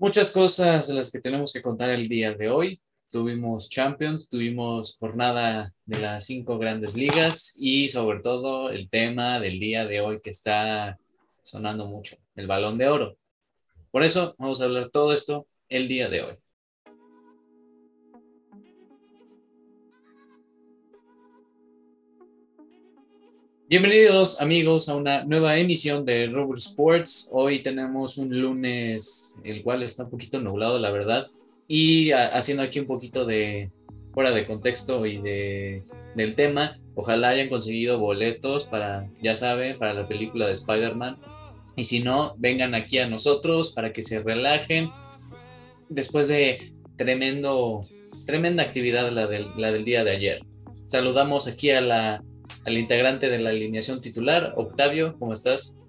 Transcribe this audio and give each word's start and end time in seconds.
Muchas 0.00 0.30
cosas 0.30 0.86
de 0.86 0.94
las 0.94 1.10
que 1.10 1.20
tenemos 1.20 1.52
que 1.52 1.60
contar 1.60 1.90
el 1.90 2.06
día 2.06 2.32
de 2.32 2.48
hoy. 2.48 2.80
Tuvimos 3.10 3.68
Champions, 3.68 4.28
tuvimos 4.28 4.96
jornada 4.96 5.74
de 5.86 5.98
las 5.98 6.24
cinco 6.24 6.56
grandes 6.56 6.96
ligas 6.96 7.56
y 7.58 7.88
sobre 7.88 8.20
todo 8.20 8.70
el 8.70 8.88
tema 8.88 9.40
del 9.40 9.58
día 9.58 9.86
de 9.86 10.00
hoy 10.00 10.20
que 10.20 10.30
está 10.30 10.96
sonando 11.42 11.86
mucho, 11.86 12.14
el 12.36 12.46
balón 12.46 12.78
de 12.78 12.86
oro. 12.86 13.16
Por 13.90 14.04
eso 14.04 14.36
vamos 14.38 14.60
a 14.60 14.66
hablar 14.66 14.86
todo 14.86 15.12
esto 15.12 15.48
el 15.68 15.88
día 15.88 16.08
de 16.08 16.22
hoy. 16.22 16.34
Bienvenidos 23.70 24.40
amigos 24.40 24.88
a 24.88 24.94
una 24.94 25.24
nueva 25.24 25.58
emisión 25.58 26.06
de 26.06 26.28
Rubber 26.28 26.56
Sports. 26.56 27.28
Hoy 27.34 27.58
tenemos 27.58 28.16
un 28.16 28.34
lunes, 28.40 29.38
el 29.44 29.62
cual 29.62 29.82
está 29.82 30.04
un 30.04 30.10
poquito 30.10 30.40
nublado, 30.40 30.78
la 30.78 30.90
verdad, 30.90 31.26
y 31.66 32.12
haciendo 32.12 32.62
aquí 32.62 32.80
un 32.80 32.86
poquito 32.86 33.26
de 33.26 33.70
fuera 34.14 34.30
de 34.30 34.46
contexto 34.46 35.04
y 35.04 35.18
de, 35.18 35.82
del 36.14 36.34
tema. 36.34 36.78
Ojalá 36.94 37.28
hayan 37.28 37.50
conseguido 37.50 37.98
boletos 37.98 38.64
para, 38.64 39.06
ya 39.20 39.36
saben, 39.36 39.76
para 39.76 39.92
la 39.92 40.08
película 40.08 40.46
de 40.46 40.54
Spider-Man. 40.54 41.18
Y 41.76 41.84
si 41.84 42.00
no, 42.00 42.36
vengan 42.38 42.74
aquí 42.74 42.96
a 43.00 43.06
nosotros 43.06 43.74
para 43.74 43.92
que 43.92 44.00
se 44.00 44.22
relajen. 44.22 44.88
Después 45.90 46.28
de 46.28 46.72
tremendo, 46.96 47.82
tremenda 48.24 48.62
actividad 48.62 49.12
la 49.12 49.26
del, 49.26 49.48
la 49.58 49.70
del 49.70 49.84
día 49.84 50.04
de 50.04 50.12
ayer. 50.12 50.40
Saludamos 50.86 51.46
aquí 51.46 51.68
a 51.68 51.82
la 51.82 52.24
al 52.64 52.78
integrante 52.78 53.30
de 53.30 53.38
la 53.38 53.50
alineación 53.50 54.00
titular, 54.00 54.52
Octavio, 54.56 55.16
¿cómo 55.18 55.32
estás? 55.32 55.82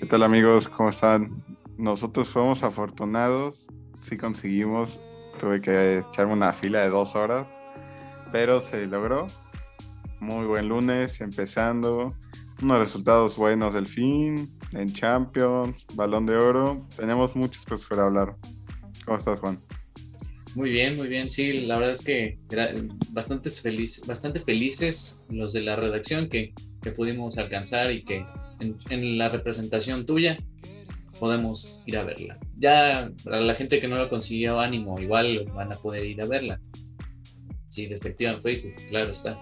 ¿Qué 0.00 0.06
tal 0.06 0.22
amigos? 0.22 0.68
¿Cómo 0.68 0.90
están? 0.90 1.44
Nosotros 1.78 2.28
fuimos 2.28 2.62
afortunados, 2.62 3.66
sí 4.00 4.16
conseguimos, 4.16 5.00
tuve 5.38 5.60
que 5.60 5.98
echarme 5.98 6.32
una 6.32 6.52
fila 6.52 6.80
de 6.80 6.90
dos 6.90 7.16
horas, 7.16 7.48
pero 8.32 8.60
se 8.60 8.86
logró. 8.86 9.26
Muy 10.20 10.46
buen 10.46 10.68
lunes, 10.68 11.20
empezando, 11.20 12.14
unos 12.62 12.78
resultados 12.78 13.36
buenos 13.36 13.74
del 13.74 13.86
fin, 13.86 14.48
en 14.72 14.92
Champions, 14.92 15.86
Balón 15.94 16.26
de 16.26 16.36
Oro, 16.36 16.86
tenemos 16.96 17.34
muchas 17.36 17.64
cosas 17.64 17.86
para 17.86 18.04
hablar. 18.04 18.36
¿Cómo 19.04 19.18
estás, 19.18 19.40
Juan? 19.40 19.58
Muy 20.54 20.70
bien, 20.70 20.96
muy 20.96 21.08
bien. 21.08 21.28
Sí, 21.28 21.62
la 21.62 21.76
verdad 21.76 21.92
es 21.92 22.02
que 22.02 22.38
bastante, 23.10 23.50
feliz, 23.50 24.02
bastante 24.06 24.38
felices 24.38 25.24
los 25.28 25.52
de 25.52 25.62
la 25.62 25.76
redacción 25.76 26.28
que, 26.28 26.54
que 26.82 26.92
pudimos 26.92 27.38
alcanzar 27.38 27.90
y 27.90 28.04
que 28.04 28.24
en, 28.60 29.18
la 29.18 29.28
representación 29.28 30.06
tuya 30.06 30.38
podemos 31.18 31.82
ir 31.86 31.96
a 31.96 32.04
verla. 32.04 32.38
Ya 32.56 33.10
para 33.24 33.40
la 33.40 33.54
gente 33.54 33.80
que 33.80 33.88
no 33.88 33.98
lo 33.98 34.08
consiguió 34.08 34.60
ánimo, 34.60 35.00
igual 35.00 35.44
van 35.54 35.72
a 35.72 35.76
poder 35.76 36.04
ir 36.04 36.22
a 36.22 36.26
verla. 36.26 36.60
Sí, 37.68 37.86
desactivan 37.86 38.40
Facebook, 38.40 38.74
claro 38.88 39.10
está. 39.10 39.36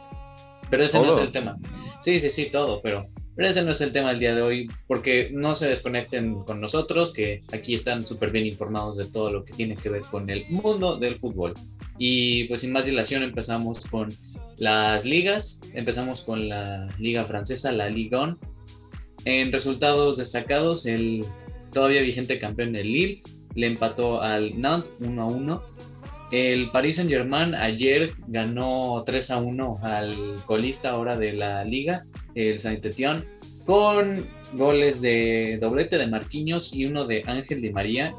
Pero 0.70 0.84
ese 0.84 0.98
no 0.98 1.10
es 1.10 1.18
el 1.18 1.30
tema. 1.30 1.58
Sí, 2.00 2.18
sí, 2.18 2.30
sí, 2.30 2.50
todo, 2.50 2.80
pero 2.80 3.06
pero 3.34 3.48
ese 3.48 3.62
no 3.62 3.72
es 3.72 3.80
el 3.80 3.92
tema 3.92 4.11
del 4.11 4.20
día 4.20 4.34
de 4.34 4.42
hoy, 4.42 4.69
porque 4.86 5.30
no 5.33 5.55
se 5.55 5.69
desconecten 5.69 6.34
con 6.44 6.61
nosotros, 6.61 7.12
que 7.12 7.42
aquí 7.52 7.74
están 7.74 8.05
súper 8.05 8.30
bien 8.30 8.47
informados 8.47 8.97
de 8.97 9.06
todo 9.06 9.30
lo 9.30 9.44
que 9.44 9.52
tiene 9.52 9.77
que 9.77 9.89
ver 9.89 10.02
con 10.02 10.28
el 10.28 10.44
mundo 10.48 10.98
del 10.98 11.16
fútbol. 11.16 11.55
Y 11.98 12.44
pues 12.44 12.62
sin 12.62 12.72
más 12.72 12.86
dilación 12.86 13.22
empezamos 13.22 13.86
con 13.86 14.08
las 14.58 15.05
ligas. 15.05 15.62
Empezamos 15.74 16.22
con 16.22 16.48
la 16.48 16.89
liga 16.98 17.24
francesa, 17.24 17.72
la 17.72 17.89
Ligue 17.89 18.16
1. 18.16 18.39
En 19.24 19.52
resultados 19.52 20.17
destacados, 20.17 20.86
el 20.86 21.24
todavía 21.72 22.02
vigente 22.02 22.39
campeón 22.39 22.72
del 22.72 22.92
Lille 22.92 23.22
le 23.55 23.67
empató 23.67 24.20
al 24.20 24.58
Nantes 24.58 24.94
1 25.00 25.22
a 25.22 25.27
1. 25.27 25.62
El 26.33 26.70
Paris 26.70 26.96
Saint 26.96 27.11
Germain 27.11 27.55
ayer 27.55 28.12
ganó 28.27 29.02
3 29.05 29.30
a 29.33 29.39
1 29.39 29.80
al 29.83 30.17
colista 30.46 30.91
ahora 30.91 31.19
de 31.19 31.34
la 31.34 31.62
liga, 31.64 32.05
el 32.34 32.60
Saint-Étienne, 32.60 33.24
con 33.64 34.26
goles 34.54 35.00
de 35.00 35.58
doblete 35.60 35.98
de 35.98 36.06
Marquinhos 36.06 36.74
y 36.74 36.86
uno 36.86 37.04
de 37.04 37.22
Ángel 37.26 37.62
de 37.62 37.72
María. 37.72 38.14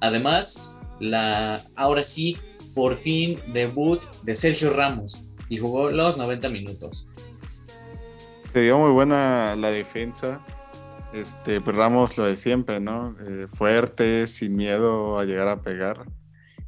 Además, 0.00 0.78
la 1.00 1.62
ahora 1.76 2.02
sí, 2.02 2.36
por 2.74 2.94
fin, 2.94 3.38
debut 3.52 4.02
de 4.22 4.36
Sergio 4.36 4.70
Ramos 4.70 5.24
y 5.48 5.58
jugó 5.58 5.90
los 5.90 6.18
90 6.18 6.48
minutos. 6.48 7.08
Se 8.52 8.60
vio 8.60 8.78
muy 8.78 8.90
buena 8.90 9.54
la 9.56 9.70
defensa. 9.70 10.40
Este, 11.12 11.60
pues 11.60 11.76
Ramos 11.76 12.18
lo 12.18 12.24
de 12.24 12.36
siempre, 12.36 12.80
¿no? 12.80 13.16
Eh, 13.20 13.46
fuerte, 13.48 14.26
sin 14.26 14.56
miedo 14.56 15.18
a 15.18 15.24
llegar 15.24 15.48
a 15.48 15.62
pegar. 15.62 16.06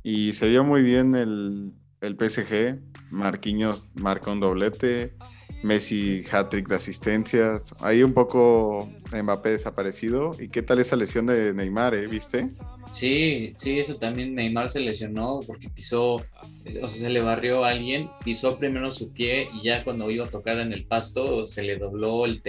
Y 0.03 0.35
se 0.35 0.49
vio 0.49 0.65
muy 0.65 0.83
bien 0.83 1.15
el, 1.15 1.73
el 2.01 2.17
PSG. 2.17 2.79
Marquinhos 3.11 3.89
marca 3.95 4.31
un 4.31 4.41
doblete. 4.41 5.15
Messi 5.63 6.23
hat-trick 6.31 6.69
de 6.69 6.77
asistencias. 6.77 7.75
Ahí 7.81 8.03
un 8.03 8.15
poco 8.15 8.89
Mbappé 9.13 9.51
desaparecido. 9.51 10.31
¿Y 10.39 10.49
qué 10.49 10.63
tal 10.63 10.79
esa 10.79 10.97
lesión 10.97 11.27
de 11.27 11.53
Neymar, 11.53 11.95
eh? 11.95 12.07
¿Viste? 12.07 12.51
Sí, 12.91 13.51
sí, 13.57 13.79
eso 13.79 13.97
también 13.97 14.35
Neymar 14.35 14.69
se 14.69 14.81
lesionó 14.81 15.41
porque 15.47 15.69
pisó, 15.69 16.15
o 16.15 16.23
sea, 16.71 16.89
se 16.89 17.11
le 17.11 17.21
barrió 17.21 17.65
a 17.65 17.71
alguien, 17.71 18.09
pisó 18.25 18.59
primero 18.59 18.93
su 18.93 19.13
pie 19.13 19.49
y 19.53 19.63
ya 19.63 19.85
cuando 19.85 20.11
iba 20.11 20.27
a 20.27 20.31
tocar 20.31 20.59
en 20.59 20.73
el 20.73 20.85
pasto 20.85 21.45
se 21.45 21.63
le 21.65 21.77
dobló 21.77 22.25
el, 22.25 22.41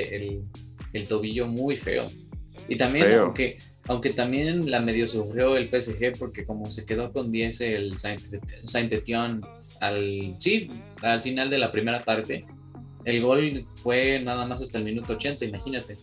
el, 0.94 1.08
tobillo 1.08 1.48
muy 1.48 1.76
feo. 1.76 2.06
Y 2.68 2.78
también, 2.78 3.12
aunque, 3.14 3.58
aunque 3.88 4.12
también 4.12 4.70
la 4.70 4.80
medio 4.80 5.08
sufrió 5.08 5.58
el 5.58 5.66
PSG 5.66 6.18
porque 6.18 6.46
como 6.46 6.70
se 6.70 6.86
quedó 6.86 7.12
con 7.12 7.32
10 7.32 7.62
el 7.62 7.96
Saint-Étienne 7.98 9.42
al, 9.82 10.36
sí, 10.40 10.70
al 11.02 11.22
final 11.24 11.50
de 11.50 11.58
la 11.58 11.72
primera 11.72 12.04
parte, 12.04 12.46
el 13.10 13.22
gol 13.22 13.66
fue 13.76 14.22
nada 14.24 14.46
más 14.46 14.62
hasta 14.62 14.78
el 14.78 14.86
minuto 14.86 15.14
80, 15.14 15.46
imagínate. 15.46 15.98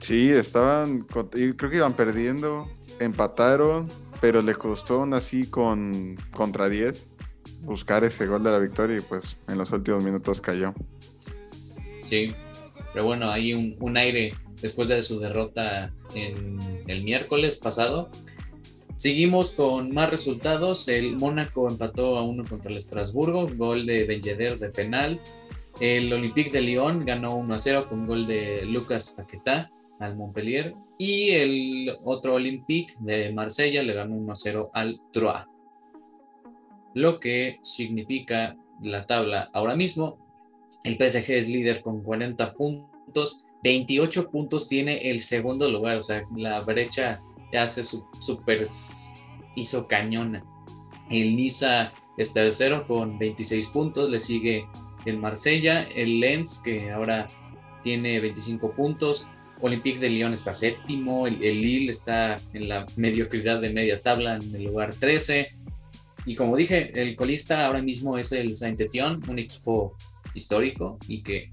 Sí, 0.00 0.30
estaban, 0.30 1.02
creo 1.02 1.70
que 1.70 1.76
iban 1.76 1.92
perdiendo, 1.92 2.68
empataron, 2.98 3.88
pero 4.20 4.42
le 4.42 4.54
costó 4.54 5.00
aún 5.00 5.14
así 5.14 5.46
con 5.48 6.16
contra 6.32 6.68
10 6.68 7.06
buscar 7.62 8.04
ese 8.04 8.26
gol 8.26 8.42
de 8.42 8.50
la 8.50 8.58
victoria 8.58 8.96
y 8.96 9.00
pues 9.00 9.36
en 9.48 9.58
los 9.58 9.70
últimos 9.72 10.02
minutos 10.02 10.40
cayó. 10.40 10.74
Sí, 12.02 12.34
pero 12.92 13.04
bueno, 13.04 13.30
hay 13.30 13.52
un, 13.54 13.76
un 13.80 13.96
aire 13.96 14.34
después 14.60 14.88
de 14.88 15.02
su 15.02 15.20
derrota 15.20 15.92
en 16.14 16.58
el 16.86 17.02
miércoles 17.02 17.58
pasado. 17.58 18.10
Seguimos 18.96 19.52
con 19.52 19.94
más 19.94 20.10
resultados. 20.10 20.88
El 20.88 21.16
Mónaco 21.16 21.68
empató 21.68 22.18
a 22.18 22.22
uno 22.22 22.44
contra 22.44 22.70
el 22.70 22.76
Estrasburgo, 22.76 23.48
gol 23.56 23.86
de 23.86 24.04
Ben 24.04 24.20
de 24.20 24.68
penal. 24.74 25.18
El 25.80 26.12
Olympique 26.12 26.50
de 26.50 26.60
Lyon 26.60 27.06
ganó 27.06 27.36
1 27.36 27.54
a 27.54 27.58
0 27.58 27.86
con 27.88 28.06
gol 28.06 28.26
de 28.26 28.66
Lucas 28.66 29.14
Paquetá 29.16 29.70
al 29.98 30.14
Montpellier. 30.14 30.74
Y 30.98 31.30
el 31.30 31.96
otro 32.04 32.34
Olympique 32.34 32.92
de 33.00 33.32
Marsella 33.32 33.82
le 33.82 33.94
ganó 33.94 34.14
1 34.16 34.32
a 34.32 34.36
0 34.36 34.70
al 34.74 35.00
Troyes. 35.10 35.46
Lo 36.92 37.18
que 37.18 37.58
significa 37.62 38.58
la 38.82 39.06
tabla 39.06 39.48
ahora 39.54 39.74
mismo. 39.74 40.18
El 40.84 40.96
PSG 40.96 41.30
es 41.30 41.48
líder 41.48 41.80
con 41.80 42.02
40 42.02 42.52
puntos. 42.52 43.46
28 43.64 44.30
puntos 44.30 44.68
tiene 44.68 45.10
el 45.10 45.20
segundo 45.20 45.70
lugar. 45.70 45.96
O 45.96 46.02
sea, 46.02 46.24
la 46.36 46.60
brecha 46.60 47.20
ya 47.52 47.66
se 47.66 47.82
super 47.84 48.62
hizo 49.56 49.88
cañona. 49.88 50.44
El 51.10 51.36
Niza 51.36 51.90
está 52.18 52.42
tercero 52.42 52.86
con 52.86 53.18
26 53.18 53.68
puntos. 53.68 54.10
Le 54.10 54.20
sigue 54.20 54.66
el 55.04 55.18
Marsella, 55.18 55.82
el 55.94 56.20
Lens, 56.20 56.62
que 56.64 56.90
ahora 56.90 57.26
tiene 57.82 58.20
25 58.20 58.72
puntos, 58.72 59.28
Olympique 59.62 59.98
de 59.98 60.08
Lyon 60.08 60.32
está 60.32 60.54
séptimo, 60.54 61.26
el, 61.26 61.38
Lille 61.38 61.90
está 61.90 62.36
en 62.54 62.68
la 62.68 62.86
mediocridad 62.96 63.60
de 63.60 63.70
media 63.70 64.00
tabla 64.00 64.36
en 64.36 64.54
el 64.54 64.64
lugar 64.64 64.94
13. 64.94 65.52
Y 66.24 66.34
como 66.34 66.56
dije, 66.56 66.90
el 67.00 67.16
colista 67.16 67.66
ahora 67.66 67.82
mismo 67.82 68.16
es 68.16 68.32
el 68.32 68.56
Saint-Étienne, 68.56 69.20
un 69.28 69.38
equipo 69.38 69.96
histórico 70.34 70.98
y 71.08 71.22
que 71.22 71.50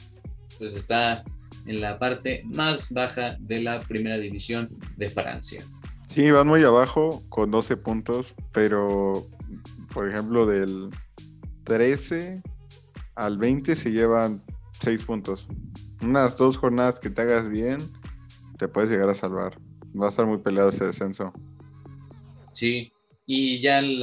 pues 0.58 0.76
está 0.76 1.24
en 1.66 1.82
la 1.82 2.00
parte 2.00 2.44
más 2.46 2.94
baja 2.94 3.36
de 3.40 3.62
la 3.62 3.80
primera 3.82 4.18
división 4.18 4.70
de 4.96 5.10
Francia. 5.10 5.64
Sí, 6.08 6.32
van 6.32 6.48
muy 6.48 6.64
abajo 6.64 7.22
con 7.30 7.52
12 7.52 7.78
puntos, 7.78 8.34
pero 8.54 9.26
por 9.94 10.08
ejemplo 10.10 10.46
del 10.46 10.90
13 11.66 12.42
al 13.18 13.38
20 13.38 13.76
se 13.76 13.92
llevan 13.92 14.42
6 14.80 15.04
puntos. 15.04 15.48
Unas 16.02 16.38
dos 16.38 16.58
jornadas 16.58 17.00
que 17.00 17.10
te 17.10 17.24
hagas 17.24 17.50
bien, 17.50 17.80
te 18.58 18.68
puedes 18.68 18.90
llegar 18.90 19.10
a 19.10 19.14
salvar. 19.14 19.58
Va 20.00 20.08
a 20.08 20.10
estar 20.10 20.26
muy 20.26 20.38
peleado 20.38 20.70
ese 20.70 20.86
descenso. 20.86 21.34
Sí, 22.54 22.92
y 23.26 23.60
ya 23.60 23.80
en, 23.80 24.00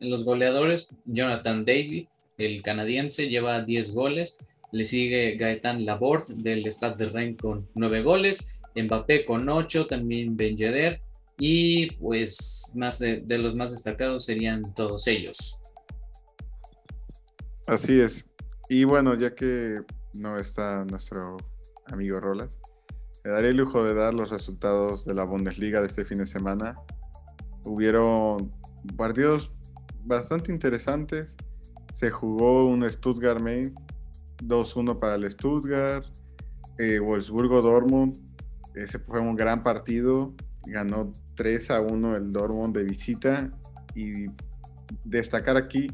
los 0.00 0.24
goleadores, 0.24 0.88
Jonathan 1.04 1.64
David, 1.64 2.06
el 2.38 2.62
canadiense, 2.62 3.28
lleva 3.28 3.62
10 3.62 3.94
goles. 3.94 4.38
Le 4.72 4.84
sigue 4.84 5.36
Gaetan 5.36 5.84
Laborde 5.84 6.34
del 6.36 6.66
Stade 6.72 7.04
de 7.04 7.12
Rennes 7.12 7.36
con 7.36 7.68
9 7.74 8.02
goles. 8.02 8.58
Mbappé 8.74 9.24
con 9.24 9.48
8, 9.48 9.86
también 9.86 10.36
Ben 10.36 10.56
Yedder. 10.56 11.00
Y 11.38 11.90
pues 11.92 12.72
más 12.74 12.98
de, 12.98 13.22
los 13.38 13.54
más 13.54 13.72
destacados 13.72 14.24
serían 14.24 14.74
todos 14.74 15.06
ellos. 15.06 15.62
Así 17.66 18.00
es. 18.00 18.25
Y 18.68 18.84
bueno, 18.84 19.14
ya 19.14 19.34
que 19.34 19.82
no 20.14 20.38
está 20.38 20.84
nuestro 20.84 21.36
amigo 21.86 22.18
Rolas, 22.18 22.50
me 23.24 23.30
daré 23.30 23.50
el 23.50 23.56
lujo 23.56 23.84
de 23.84 23.94
dar 23.94 24.14
los 24.14 24.30
resultados 24.30 25.04
de 25.04 25.14
la 25.14 25.24
Bundesliga 25.24 25.80
de 25.80 25.86
este 25.86 26.04
fin 26.04 26.18
de 26.18 26.26
semana. 26.26 26.76
Hubieron 27.64 28.52
partidos 28.96 29.54
bastante 30.04 30.52
interesantes. 30.52 31.36
Se 31.92 32.10
jugó 32.10 32.66
un 32.66 32.88
Stuttgart 32.90 33.40
Main 33.40 33.74
2-1 34.38 34.98
para 34.98 35.14
el 35.14 35.30
Stuttgart. 35.30 36.06
Eh, 36.78 36.98
Wolfsburgo 36.98 37.62
Dortmund. 37.62 38.18
Ese 38.74 38.98
fue 38.98 39.20
un 39.20 39.36
gran 39.36 39.62
partido. 39.62 40.34
Ganó 40.66 41.12
3 41.34 41.70
a 41.70 41.80
1 41.80 42.16
el 42.16 42.32
Dortmund 42.32 42.76
de 42.76 42.84
visita. 42.84 43.50
Y 43.94 44.26
destacar 45.04 45.56
aquí 45.56 45.88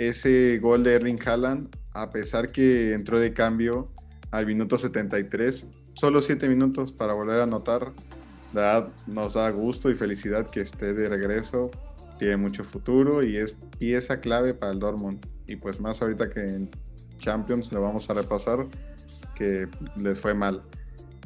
ese 0.00 0.58
gol 0.60 0.82
de 0.82 0.94
Erling 0.94 1.18
Haaland, 1.26 1.76
a 1.92 2.08
pesar 2.08 2.50
que 2.50 2.94
entró 2.94 3.20
de 3.20 3.34
cambio 3.34 3.92
al 4.30 4.46
minuto 4.46 4.78
73, 4.78 5.66
solo 5.92 6.22
7 6.22 6.48
minutos 6.48 6.90
para 6.90 7.12
volver 7.12 7.40
a 7.40 7.42
anotar. 7.42 7.92
nos 9.06 9.34
da 9.34 9.50
gusto 9.50 9.90
y 9.90 9.94
felicidad 9.94 10.48
que 10.48 10.62
esté 10.62 10.94
de 10.94 11.06
regreso. 11.06 11.70
Tiene 12.18 12.38
mucho 12.38 12.64
futuro 12.64 13.22
y 13.22 13.36
es 13.36 13.58
pieza 13.78 14.20
clave 14.20 14.54
para 14.54 14.72
el 14.72 14.78
Dortmund. 14.78 15.26
Y 15.46 15.56
pues 15.56 15.80
más 15.80 16.00
ahorita 16.00 16.30
que 16.30 16.40
en 16.40 16.70
Champions 17.18 17.70
lo 17.70 17.82
vamos 17.82 18.08
a 18.08 18.14
repasar, 18.14 18.66
que 19.34 19.68
les 19.96 20.18
fue 20.18 20.32
mal. 20.32 20.62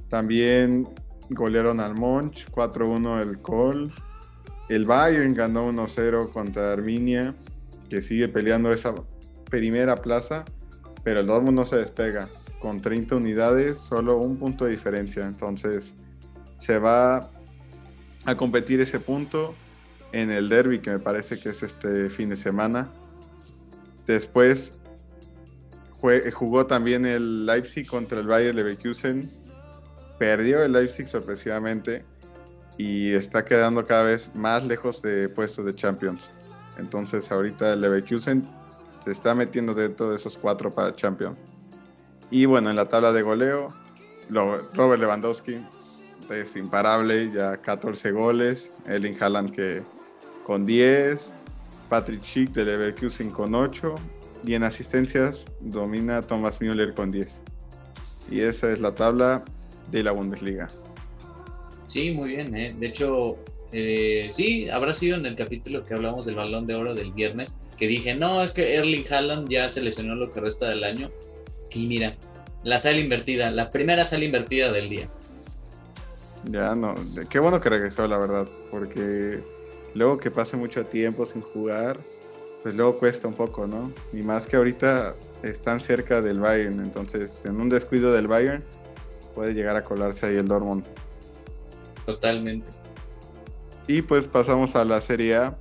También 0.08 0.88
golearon 1.30 1.78
al 1.78 1.94
Monch, 1.94 2.50
4-1 2.50 3.22
el 3.22 3.40
Col. 3.40 3.92
El 4.68 4.84
Bayern 4.84 5.32
ganó 5.32 5.70
1-0 5.70 6.32
contra 6.32 6.72
Arminia, 6.72 7.36
sigue 8.02 8.29
peleando 8.29 8.73
esa 8.73 8.94
primera 9.50 9.96
plaza, 9.96 10.44
pero 11.02 11.20
el 11.20 11.26
Dortmund 11.26 11.56
no 11.56 11.67
se 11.67 11.76
despega. 11.76 12.29
Con 12.61 12.81
30 12.81 13.17
unidades, 13.17 13.79
solo 13.79 14.19
un 14.19 14.38
punto 14.38 14.64
de 14.64 14.73
diferencia. 14.73 15.26
Entonces 15.26 15.94
se 16.58 16.79
va 16.79 17.31
a 18.25 18.37
competir 18.37 18.81
ese 18.81 19.00
punto 19.00 19.55
en 20.12 20.31
el 20.31 20.49
derby, 20.49 20.79
que 20.79 20.93
me 20.93 20.99
parece 20.99 21.38
que 21.38 21.50
es 21.50 21.62
este 21.62 22.08
fin 22.08 22.31
de 22.31 22.37
semana. 22.37 22.88
Después 24.06 24.81
jugó 26.32 26.67
también 26.67 27.06
el 27.06 27.46
Leipzig 27.46 27.87
contra 27.87 28.20
el 28.20 28.26
Bayern 28.26 28.56
Leverkusen. 28.56 29.29
Perdió 30.19 30.62
el 30.62 30.73
Leipzig 30.73 31.08
sorpresivamente 31.08 32.05
y 32.79 33.12
está 33.12 33.44
quedando 33.44 33.85
cada 33.85 34.05
vez 34.05 34.31
más 34.35 34.64
lejos 34.67 35.02
de 35.02 35.29
puestos 35.29 35.64
de 35.64 35.75
Champions. 35.75 36.31
Entonces 36.78 37.30
ahorita 37.30 37.72
el 37.72 37.80
Leverkusen 37.80 38.46
se 39.04 39.12
está 39.12 39.34
metiendo 39.34 39.74
dentro 39.74 40.10
de 40.10 40.16
esos 40.16 40.38
cuatro 40.38 40.70
para 40.70 40.94
Champions. 40.94 41.36
Y 42.30 42.46
bueno, 42.46 42.70
en 42.70 42.76
la 42.76 42.86
tabla 42.86 43.12
de 43.12 43.22
goleo, 43.22 43.70
Robert 44.30 45.00
Lewandowski 45.00 45.60
es 46.30 46.56
imparable, 46.56 47.30
ya 47.32 47.58
14 47.58 48.12
goles. 48.12 48.72
Erling 48.86 49.16
Haaland 49.20 49.50
que 49.50 49.82
con 50.44 50.66
10. 50.66 51.34
Patrick 51.88 52.22
Schick 52.22 52.50
de 52.52 52.64
Leverkusen 52.64 53.30
con 53.30 53.54
8 53.54 53.94
y 54.44 54.54
en 54.54 54.62
asistencias 54.64 55.46
domina 55.60 56.22
Thomas 56.22 56.60
Müller 56.60 56.94
con 56.94 57.10
10. 57.10 57.42
Y 58.30 58.40
esa 58.40 58.72
es 58.72 58.80
la 58.80 58.94
tabla 58.94 59.44
de 59.90 60.02
la 60.02 60.12
Bundesliga. 60.12 60.68
Sí, 61.86 62.10
muy 62.10 62.30
bien. 62.30 62.56
¿eh? 62.56 62.74
De 62.76 62.86
hecho, 62.86 63.36
eh, 63.76 64.28
sí, 64.30 64.70
habrá 64.70 64.94
sido 64.94 65.16
en 65.16 65.26
el 65.26 65.34
capítulo 65.34 65.84
que 65.84 65.94
hablamos 65.94 66.26
del 66.26 66.36
balón 66.36 66.64
de 66.68 66.76
oro 66.76 66.94
del 66.94 67.12
viernes, 67.12 67.64
que 67.76 67.88
dije, 67.88 68.14
no, 68.14 68.44
es 68.44 68.52
que 68.52 68.76
Erling 68.76 69.04
Haaland 69.10 69.48
ya 69.48 69.68
seleccionó 69.68 70.14
lo 70.14 70.32
que 70.32 70.38
resta 70.38 70.68
del 70.68 70.84
año. 70.84 71.10
Y 71.72 71.88
mira, 71.88 72.16
la 72.62 72.78
sala 72.78 72.98
invertida, 72.98 73.50
la 73.50 73.70
primera 73.70 74.04
sala 74.04 74.24
invertida 74.24 74.70
del 74.70 74.88
día. 74.88 75.08
Ya, 76.44 76.76
no, 76.76 76.94
qué 77.28 77.40
bueno 77.40 77.60
que 77.60 77.68
regresó, 77.68 78.06
la 78.06 78.16
verdad, 78.16 78.46
porque 78.70 79.42
luego 79.94 80.18
que 80.18 80.30
pase 80.30 80.56
mucho 80.56 80.86
tiempo 80.86 81.26
sin 81.26 81.42
jugar, 81.42 81.98
pues 82.62 82.76
luego 82.76 82.96
cuesta 82.96 83.26
un 83.26 83.34
poco, 83.34 83.66
¿no? 83.66 83.92
Y 84.12 84.22
más 84.22 84.46
que 84.46 84.54
ahorita 84.54 85.16
están 85.42 85.80
cerca 85.80 86.20
del 86.22 86.38
Bayern, 86.38 86.78
entonces 86.78 87.44
en 87.44 87.60
un 87.60 87.68
descuido 87.68 88.12
del 88.12 88.28
Bayern 88.28 88.62
puede 89.34 89.52
llegar 89.52 89.74
a 89.74 89.82
colarse 89.82 90.26
ahí 90.26 90.36
el 90.36 90.46
Dortmund. 90.46 90.84
Totalmente. 92.06 92.70
Y 93.86 94.02
pues 94.02 94.26
pasamos 94.26 94.76
a 94.76 94.84
la 94.84 95.00
Serie 95.00 95.36
A. 95.36 95.58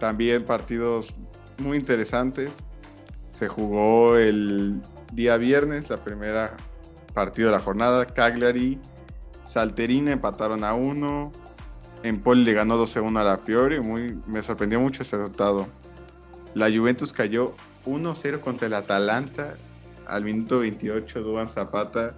También 0.00 0.44
partidos 0.44 1.14
muy 1.58 1.78
interesantes. 1.78 2.50
Se 3.32 3.48
jugó 3.48 4.16
el 4.16 4.80
día 5.12 5.36
viernes, 5.36 5.90
la 5.90 5.98
primera 5.98 6.56
partido 7.14 7.48
de 7.48 7.56
la 7.56 7.60
jornada. 7.60 8.06
Cagliari, 8.06 8.78
Salterina 9.44 10.12
empataron 10.12 10.64
a 10.64 10.74
uno. 10.74 11.32
Empoli 12.02 12.44
le 12.44 12.52
ganó 12.52 12.84
12-1 12.84 13.20
a 13.20 13.24
la 13.24 13.38
Fiore. 13.38 13.80
Muy, 13.80 14.18
me 14.26 14.42
sorprendió 14.42 14.80
mucho 14.80 15.02
ese 15.02 15.16
resultado. 15.16 15.66
La 16.54 16.70
Juventus 16.70 17.12
cayó 17.12 17.52
1-0 17.86 18.40
contra 18.40 18.66
el 18.66 18.74
Atalanta 18.74 19.54
al 20.06 20.24
minuto 20.24 20.60
28. 20.60 21.22
Duan 21.22 21.48
Zapata 21.48 22.14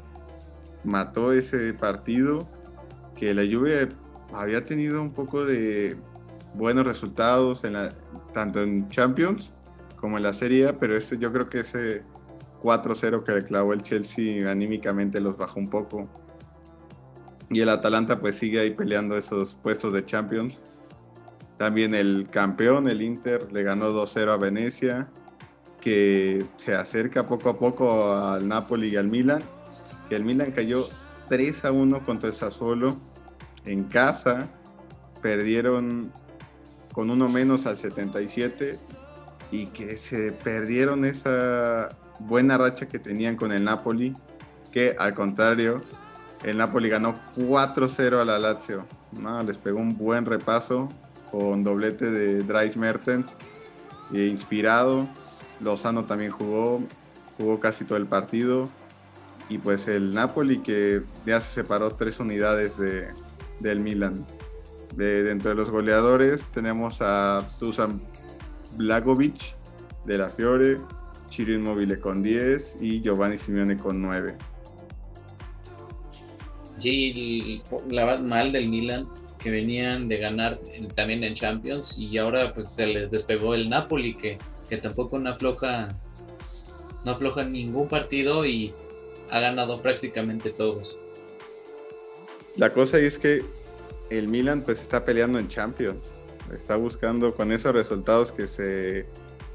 mató 0.85 1.33
ese 1.33 1.75
partido 1.75 2.49
que 3.17 3.35
la 3.35 3.43
Juve 3.43 3.89
había 4.35 4.65
tenido 4.65 5.03
un 5.03 5.13
poco 5.13 5.45
de 5.45 5.97
buenos 6.55 6.87
resultados 6.87 7.63
tanto 8.33 8.63
en 8.63 8.89
Champions 8.89 9.53
como 9.97 10.17
en 10.17 10.23
la 10.23 10.33
Serie 10.33 10.73
pero 10.75 10.97
ese, 10.97 11.19
yo 11.19 11.33
creo 11.33 11.49
que 11.49 11.61
ese 11.61 12.03
4-0 12.63 13.23
que 13.25 13.33
le 13.33 13.45
clavó 13.45 13.73
el 13.73 13.83
Chelsea 13.83 14.51
anímicamente 14.51 15.21
los 15.21 15.37
bajó 15.37 15.61
un 15.61 15.71
poco. 15.71 16.09
Y 17.51 17.61
el 17.61 17.69
Atalanta 17.69 18.21
pues 18.21 18.37
sigue 18.37 18.61
ahí 18.61 18.71
peleando 18.73 19.17
esos 19.17 19.55
puestos 19.55 19.93
de 19.93 20.05
Champions. 20.05 20.61
También 21.57 21.95
el 21.95 22.29
campeón, 22.31 22.89
el 22.89 23.03
Inter, 23.03 23.53
le 23.53 23.63
ganó 23.63 23.91
2-0 23.91 24.31
a 24.31 24.37
Venecia, 24.37 25.09
que 25.81 26.45
se 26.57 26.75
acerca 26.75 27.27
poco 27.27 27.49
a 27.49 27.59
poco 27.59 28.15
al 28.15 28.47
Napoli 28.47 28.89
y 28.89 28.97
al 28.97 29.09
Milan, 29.09 29.43
que 30.09 30.17
el 30.17 30.25
Milan 30.25 30.53
cayó 30.53 30.89
3-1 31.31 32.05
contra 32.05 32.29
el 32.29 32.35
Sassuolo 32.35 32.97
en 33.65 33.85
casa, 33.85 34.49
perdieron 35.23 36.13
con 36.93 37.11
uno 37.11 37.29
menos 37.29 37.67
al 37.67 37.77
77 37.77 38.79
y 39.51 39.67
que 39.67 39.97
se 39.97 40.33
perdieron 40.33 41.05
esa 41.05 41.91
buena 42.21 42.59
racha 42.59 42.87
que 42.89 42.99
tenían 42.99 43.37
con 43.37 43.53
el 43.53 43.65
Napoli, 43.65 44.15
que 44.73 44.97
al 44.99 45.15
contrario, 45.15 45.81
el 46.45 46.59
Napoli 46.59 46.89
ganó 46.89 47.15
4-0 47.37 48.21
a 48.21 48.25
la 48.25 48.39
Lazio. 48.39 48.87
No, 49.13 49.43
les 49.43 49.59
pegó 49.59 49.79
un 49.79 49.97
buen 49.97 50.25
repaso 50.27 50.89
con 51.31 51.65
doblete 51.65 52.11
de 52.11 52.43
Dries 52.43 52.77
Mertens, 52.77 53.37
e 54.13 54.27
inspirado. 54.27 55.07
Lozano 55.61 56.05
también 56.05 56.31
jugó, 56.31 56.81
jugó 57.37 57.61
casi 57.61 57.85
todo 57.85 57.99
el 57.99 58.07
partido. 58.07 58.69
Y 59.49 59.59
pues 59.59 59.89
el 59.89 60.15
Napoli 60.15 60.59
que 60.59 61.03
ya 61.25 61.41
se 61.41 61.63
separó 61.63 61.93
tres 61.93 62.21
unidades 62.21 62.79
de, 62.79 63.09
del 63.61 63.81
Milan. 63.81 64.27
De, 64.97 65.23
dentro 65.23 65.51
de 65.51 65.57
los 65.57 65.71
goleadores 65.71 66.47
tenemos 66.53 66.99
a 67.01 67.47
Dusan 67.61 68.03
Blagovic 68.77 69.57
de 70.07 70.19
la 70.19 70.29
Fiore, 70.29 70.79
Chiro 71.29 71.53
Immobile 71.53 72.01
con 72.01 72.23
10 72.23 72.79
y 72.81 73.01
Giovanni 73.03 73.39
Simeone 73.39 73.77
con 73.77 74.01
9. 74.01 74.37
Sí, 76.79 77.63
la 77.91 78.05
verdad 78.05 78.23
mal 78.23 78.53
del 78.53 78.69
Milan 78.69 79.09
que 79.39 79.51
venían 79.51 80.09
de 80.09 80.17
ganar 80.17 80.59
también 80.95 81.23
en 81.25 81.35
Champions 81.35 81.99
y 81.99 82.19
ahora 82.19 82.53
pues 82.55 82.73
se 82.73 82.87
les 82.87 83.11
despegó 83.11 83.55
el 83.55 83.69
Napoli 83.69 84.15
que, 84.15 84.37
que 84.69 84.77
tampoco 84.79 85.19
no 85.19 85.31
afloja 85.31 85.97
no 87.05 87.13
afloja 87.13 87.45
ningún 87.45 87.89
partido 87.89 88.45
y 88.45 88.75
ha 89.31 89.41
ganado 89.41 89.81
prácticamente 89.81 90.51
todos. 90.51 91.01
La 92.59 92.73
cosa 92.73 92.99
es 92.99 93.19
que 93.19 93.45
el 94.11 94.27
Milan 94.27 94.63
pues 94.63 94.81
está 94.81 95.05
peleando 95.05 95.39
en 95.39 95.49
Champions, 95.49 96.13
está 96.53 96.77
buscando 96.77 97.33
con 97.33 97.53
esos 97.53 97.73
resultados 97.73 98.33
que 98.33 98.49
se 98.49 99.07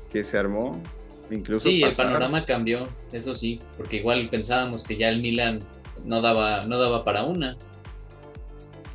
que 0.09 0.23
se 0.23 0.37
armó, 0.37 0.81
incluso 1.29 1.67
Sí, 1.67 1.83
el 1.83 1.93
panorama 1.95 2.45
cambió, 2.45 2.87
eso 3.11 3.35
sí, 3.35 3.59
porque 3.77 3.97
igual 3.97 4.29
pensábamos 4.29 4.85
que 4.85 4.95
ya 4.95 5.09
el 5.09 5.21
Milan 5.21 5.59
no 6.05 6.21
daba 6.21 6.65
no 6.65 6.79
daba 6.79 7.03
para 7.03 7.23
una. 7.25 7.57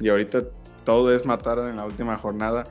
Y 0.00 0.08
ahorita 0.08 0.44
todo 0.84 1.12
es 1.14 1.26
matar 1.26 1.58
en 1.58 1.76
la 1.76 1.84
última 1.84 2.16
jornada. 2.16 2.64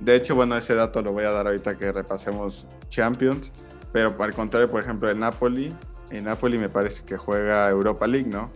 De 0.00 0.16
hecho, 0.16 0.34
bueno, 0.34 0.56
ese 0.56 0.74
dato 0.74 1.00
lo 1.00 1.12
voy 1.12 1.24
a 1.24 1.30
dar 1.30 1.46
ahorita 1.46 1.78
que 1.78 1.92
repasemos 1.92 2.66
Champions. 2.88 3.52
Pero 3.92 4.16
al 4.18 4.34
contrario, 4.34 4.68
por 4.68 4.82
ejemplo, 4.82 5.10
el 5.10 5.18
Napoli, 5.18 5.72
el 6.10 6.24
Napoli 6.24 6.58
me 6.58 6.68
parece 6.68 7.04
que 7.04 7.16
juega 7.16 7.68
Europa 7.68 8.06
League, 8.06 8.28
¿no? 8.28 8.50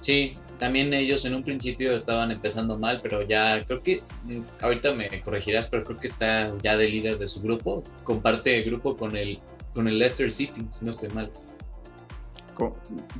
Sí, 0.00 0.36
también 0.58 0.92
ellos 0.92 1.24
en 1.24 1.34
un 1.34 1.42
principio 1.42 1.94
estaban 1.94 2.30
empezando 2.30 2.78
mal, 2.78 2.98
pero 3.02 3.22
ya 3.22 3.64
creo 3.64 3.80
que, 3.80 4.02
mm, 4.24 4.40
ahorita 4.62 4.92
me 4.92 5.20
corregirás, 5.22 5.68
pero 5.68 5.84
creo 5.84 5.96
que 5.96 6.08
está 6.08 6.52
ya 6.58 6.76
de 6.76 6.88
líder 6.88 7.18
de 7.18 7.28
su 7.28 7.40
grupo. 7.40 7.82
Comparte 8.04 8.60
grupo 8.62 8.96
con 8.96 9.16
el, 9.16 9.38
con 9.74 9.88
el 9.88 9.98
Leicester 9.98 10.32
City, 10.32 10.66
si 10.70 10.84
no 10.84 10.90
estoy 10.90 11.10
mal. 11.10 11.30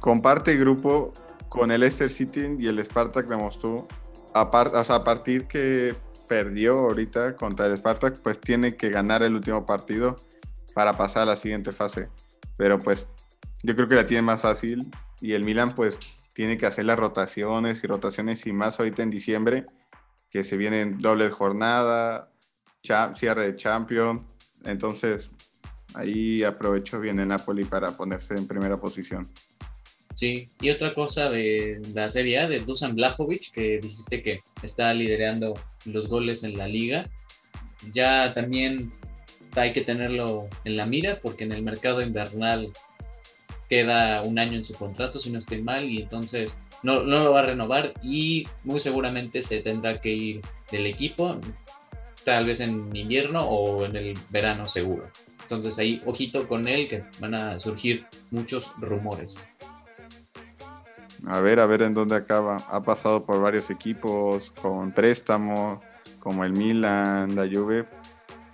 comparte 0.01 0.57
grupo 0.57 1.13
con 1.49 1.71
el 1.71 1.81
Leicester 1.81 2.11
City 2.11 2.57
y 2.59 2.67
el 2.67 2.85
Spartak 2.85 3.29
de 3.29 3.37
Moscú. 3.37 3.87
A, 4.35 4.43
o 4.43 4.93
a 4.93 5.05
partir 5.05 5.47
que 5.47 5.95
perdió 6.29 6.79
ahorita 6.81 7.37
contra 7.37 7.67
el 7.67 7.79
Spartak, 7.79 8.21
pues 8.21 8.41
tiene 8.41 8.77
que 8.77 8.91
ganar 8.91 9.23
el 9.23 9.35
último 9.35 9.65
partido 9.65 10.17
para 10.75 10.97
pasar 10.97 11.23
a 11.23 11.27
la 11.27 11.37
siguiente 11.37 11.73
fase. 11.73 12.09
Pero 12.57 12.81
pues 12.81 13.07
yo 13.63 13.77
creo 13.77 13.89
que 13.89 13.95
la 13.95 14.07
tiene 14.07 14.23
más 14.23 14.41
fácil 14.41 14.91
y 15.21 15.33
el 15.33 15.45
Milan 15.45 15.75
pues 15.75 15.99
tiene 16.39 16.57
que 16.57 16.67
hacer 16.67 16.85
las 16.85 16.97
rotaciones 16.97 17.83
y 17.83 17.89
rotaciones 17.89 18.47
y 18.47 18.53
más 18.53 18.79
ahorita 18.79 19.03
en 19.03 19.11
diciembre, 19.11 19.67
que 20.31 20.45
se 20.45 20.57
vienen 20.57 20.99
doble 20.99 21.31
jornada, 21.31 22.31
cierre 23.17 23.51
de 23.51 23.57
Champions. 23.57 24.21
Entonces, 24.65 25.33
ahí 25.95 26.45
aprovecho 26.45 27.01
bien 27.01 27.19
el 27.19 27.27
Napoli 27.27 27.65
para 27.65 27.91
ponerse 27.91 28.35
en 28.35 28.47
primera 28.47 28.81
posición. 28.81 29.29
Sí, 30.15 30.49
y 30.61 30.71
otra 30.71 30.95
cosa 30.95 31.29
de 31.29 31.83
la 31.93 32.09
Serie 32.09 32.39
A, 32.39 32.49
de 32.49 32.61
Dusan 32.61 32.95
Blajovic, 32.95 33.51
que 33.51 33.81
dijiste 33.83 34.23
que 34.23 34.39
está 34.63 34.95
liderando 34.95 35.59
los 35.87 36.07
goles 36.07 36.45
en 36.45 36.57
la 36.57 36.69
liga. 36.69 37.11
Ya 37.93 38.33
también 38.33 38.93
hay 39.57 39.73
que 39.73 39.81
tenerlo 39.81 40.49
en 40.63 40.77
la 40.77 40.87
mira, 40.87 41.19
porque 41.21 41.43
en 41.43 41.51
el 41.51 41.63
mercado 41.63 42.01
invernal 42.01 42.73
queda 43.69 44.23
un 44.23 44.39
año 44.39 44.57
en 44.57 44.65
su 44.65 44.75
contrato, 44.75 45.19
si 45.19 45.31
no 45.31 45.39
estoy 45.39 45.63
mal, 45.63 45.85
y 45.85 46.03
entonces 46.03 46.63
no, 46.83 47.03
no 47.03 47.23
lo 47.23 47.33
va 47.33 47.41
a 47.41 47.47
renovar 47.47 47.95
y 48.03 48.47
muy 48.65 48.81
seguramente 48.81 49.43
se 49.43 49.61
tendrá 49.61 50.01
que 50.01 50.11
ir 50.11 50.41
del 50.71 50.87
equipo, 50.87 51.37
tal 52.25 52.47
vez 52.47 52.61
en 52.61 52.95
invierno 52.95 53.43
o 53.43 53.85
en 53.85 53.97
el 53.97 54.19
verano 54.31 54.67
seguro. 54.67 55.11
Entonces 55.43 55.79
ahí, 55.79 56.03
ojito 56.05 56.47
con 56.47 56.69
él, 56.69 56.89
que 56.89 57.05
van 57.21 57.35
a 57.35 57.59
surgir 57.59 58.07
muchos 58.31 58.75
rumores. 58.81 59.55
A 61.27 61.41
ver, 61.41 61.59
a 61.61 61.67
ver 61.67 61.83
en 61.83 61.95
dónde 61.95 62.17
acaba. 62.17 62.59
Ha 62.71 62.83
pasado 62.83 63.25
por 63.25 63.41
varios 63.41 63.71
equipos 63.71 64.51
con 64.51 64.93
préstamo, 64.93 65.81
como 66.21 66.45
el 66.45 66.53
Milan, 66.53 67.35
la 67.35 67.47
Juve, 67.47 67.87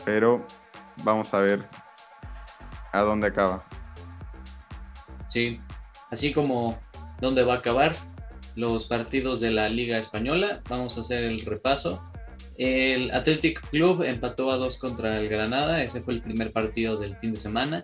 pero 0.04 0.46
vamos 1.02 1.34
a 1.34 1.40
ver 1.40 1.64
a 2.92 3.00
dónde 3.00 3.26
acaba. 3.26 3.64
Sí, 5.34 5.58
así 6.12 6.32
como 6.32 6.78
dónde 7.20 7.42
va 7.42 7.54
a 7.54 7.56
acabar 7.56 7.92
los 8.54 8.84
partidos 8.84 9.40
de 9.40 9.50
la 9.50 9.68
Liga 9.68 9.98
Española, 9.98 10.62
vamos 10.68 10.96
a 10.96 11.00
hacer 11.00 11.24
el 11.24 11.40
repaso. 11.40 12.00
El 12.56 13.10
Athletic 13.10 13.68
Club 13.68 14.04
empató 14.04 14.52
a 14.52 14.58
dos 14.58 14.78
contra 14.78 15.18
el 15.18 15.28
Granada, 15.28 15.82
ese 15.82 16.02
fue 16.02 16.14
el 16.14 16.22
primer 16.22 16.52
partido 16.52 16.98
del 16.98 17.16
fin 17.16 17.32
de 17.32 17.38
semana. 17.38 17.82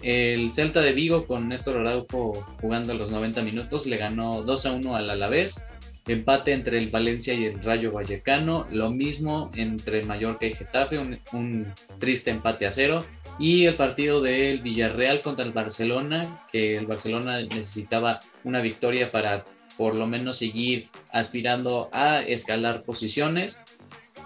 El 0.00 0.52
Celta 0.52 0.80
de 0.80 0.92
Vigo 0.92 1.26
con 1.26 1.48
Néstor 1.48 1.78
Araujo 1.78 2.46
jugando 2.60 2.94
los 2.94 3.10
90 3.10 3.42
minutos 3.42 3.86
le 3.86 3.96
ganó 3.96 4.42
2 4.42 4.66
a 4.66 4.72
1 4.74 4.94
al 4.94 5.10
Alavés. 5.10 5.68
Empate 6.06 6.52
entre 6.52 6.78
el 6.78 6.90
Valencia 6.90 7.34
y 7.34 7.46
el 7.46 7.60
Rayo 7.64 7.90
Vallecano. 7.90 8.68
Lo 8.70 8.90
mismo 8.90 9.50
entre 9.56 10.04
Mallorca 10.04 10.46
y 10.46 10.54
Getafe, 10.54 11.00
un, 11.00 11.18
un 11.32 11.66
triste 11.98 12.30
empate 12.30 12.64
a 12.64 12.70
cero. 12.70 13.04
Y 13.38 13.66
el 13.66 13.74
partido 13.74 14.20
del 14.20 14.60
Villarreal 14.60 15.20
contra 15.20 15.44
el 15.44 15.52
Barcelona, 15.52 16.44
que 16.50 16.76
el 16.76 16.86
Barcelona 16.86 17.40
necesitaba 17.42 18.20
una 18.44 18.60
victoria 18.60 19.10
para 19.12 19.44
por 19.76 19.94
lo 19.94 20.06
menos 20.06 20.38
seguir 20.38 20.88
aspirando 21.12 21.90
a 21.92 22.20
escalar 22.20 22.82
posiciones, 22.82 23.64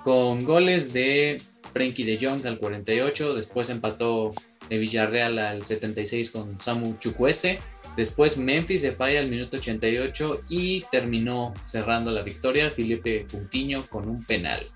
con 0.04 0.44
goles 0.44 0.92
de 0.92 1.42
Frenkie 1.72 2.04
de 2.04 2.18
Jong 2.20 2.46
al 2.46 2.58
48, 2.58 3.34
después 3.34 3.68
empató 3.70 4.32
el 4.70 4.78
Villarreal 4.78 5.38
al 5.38 5.66
76 5.66 6.30
con 6.30 6.60
Samu 6.60 6.96
Chukwese, 6.98 7.58
después 7.96 8.38
Memphis 8.38 8.82
de 8.82 8.92
falla 8.92 9.18
al 9.18 9.28
minuto 9.28 9.56
88 9.56 10.42
y 10.48 10.82
terminó 10.92 11.52
cerrando 11.64 12.10
la 12.12 12.22
victoria 12.22 12.70
Felipe 12.70 13.26
Puntiño 13.30 13.84
con 13.88 14.08
un 14.08 14.24
penal. 14.24 14.66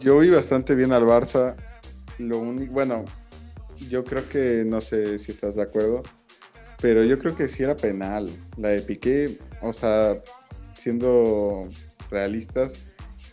Yo 0.00 0.18
vi 0.18 0.28
bastante 0.28 0.74
bien 0.74 0.92
al 0.92 1.04
Barça 1.04 1.56
lo 2.18 2.38
único, 2.38 2.72
bueno, 2.72 3.04
yo 3.88 4.04
creo 4.04 4.28
que, 4.28 4.64
no 4.66 4.80
sé 4.80 5.18
si 5.18 5.32
estás 5.32 5.56
de 5.56 5.62
acuerdo, 5.62 6.02
pero 6.80 7.04
yo 7.04 7.18
creo 7.18 7.36
que 7.36 7.48
sí 7.48 7.62
era 7.62 7.76
penal. 7.76 8.30
La 8.56 8.68
de 8.70 8.82
Piqué, 8.82 9.38
o 9.62 9.72
sea, 9.72 10.22
siendo 10.74 11.68
realistas, 12.10 12.80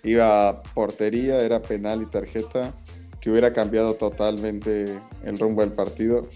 iba 0.03 0.49
a 0.49 0.63
portería, 0.63 1.39
era 1.39 1.61
penal 1.61 2.01
y 2.01 2.05
tarjeta, 2.05 2.73
que 3.19 3.31
hubiera 3.31 3.53
cambiado 3.53 3.95
totalmente 3.95 4.85
el 5.23 5.37
rumbo 5.37 5.61
del 5.61 5.73
partido. 5.73 6.27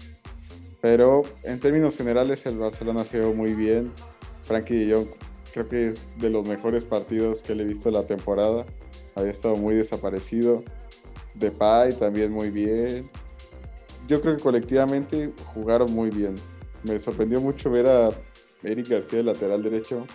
Pero 0.80 1.22
en 1.42 1.60
términos 1.60 1.96
generales 1.96 2.46
el 2.46 2.58
Barcelona 2.58 3.04
se 3.04 3.20
ve 3.20 3.32
muy 3.32 3.54
bien. 3.54 3.92
Frankie 4.44 4.90
Jong 4.90 5.06
creo 5.52 5.68
que 5.68 5.88
es 5.88 6.00
de 6.18 6.30
los 6.30 6.46
mejores 6.48 6.84
partidos 6.84 7.42
que 7.42 7.54
le 7.54 7.64
he 7.64 7.66
visto 7.66 7.90
la 7.90 8.06
temporada. 8.06 8.66
Había 9.14 9.32
estado 9.32 9.56
muy 9.56 9.74
desaparecido. 9.74 10.64
Depay 11.40 11.94
también 11.94 12.30
muy 12.30 12.50
bien. 12.50 13.10
Yo 14.06 14.20
creo 14.20 14.36
que 14.36 14.42
colectivamente 14.42 15.32
jugaron 15.54 15.92
muy 15.92 16.10
bien. 16.10 16.34
Me 16.84 16.98
sorprendió 16.98 17.40
mucho 17.40 17.70
ver 17.70 17.88
a 17.88 18.10
Eric 18.62 18.88
García 18.88 19.18
de 19.18 19.24
lateral 19.24 19.62
derecho, 19.62 20.06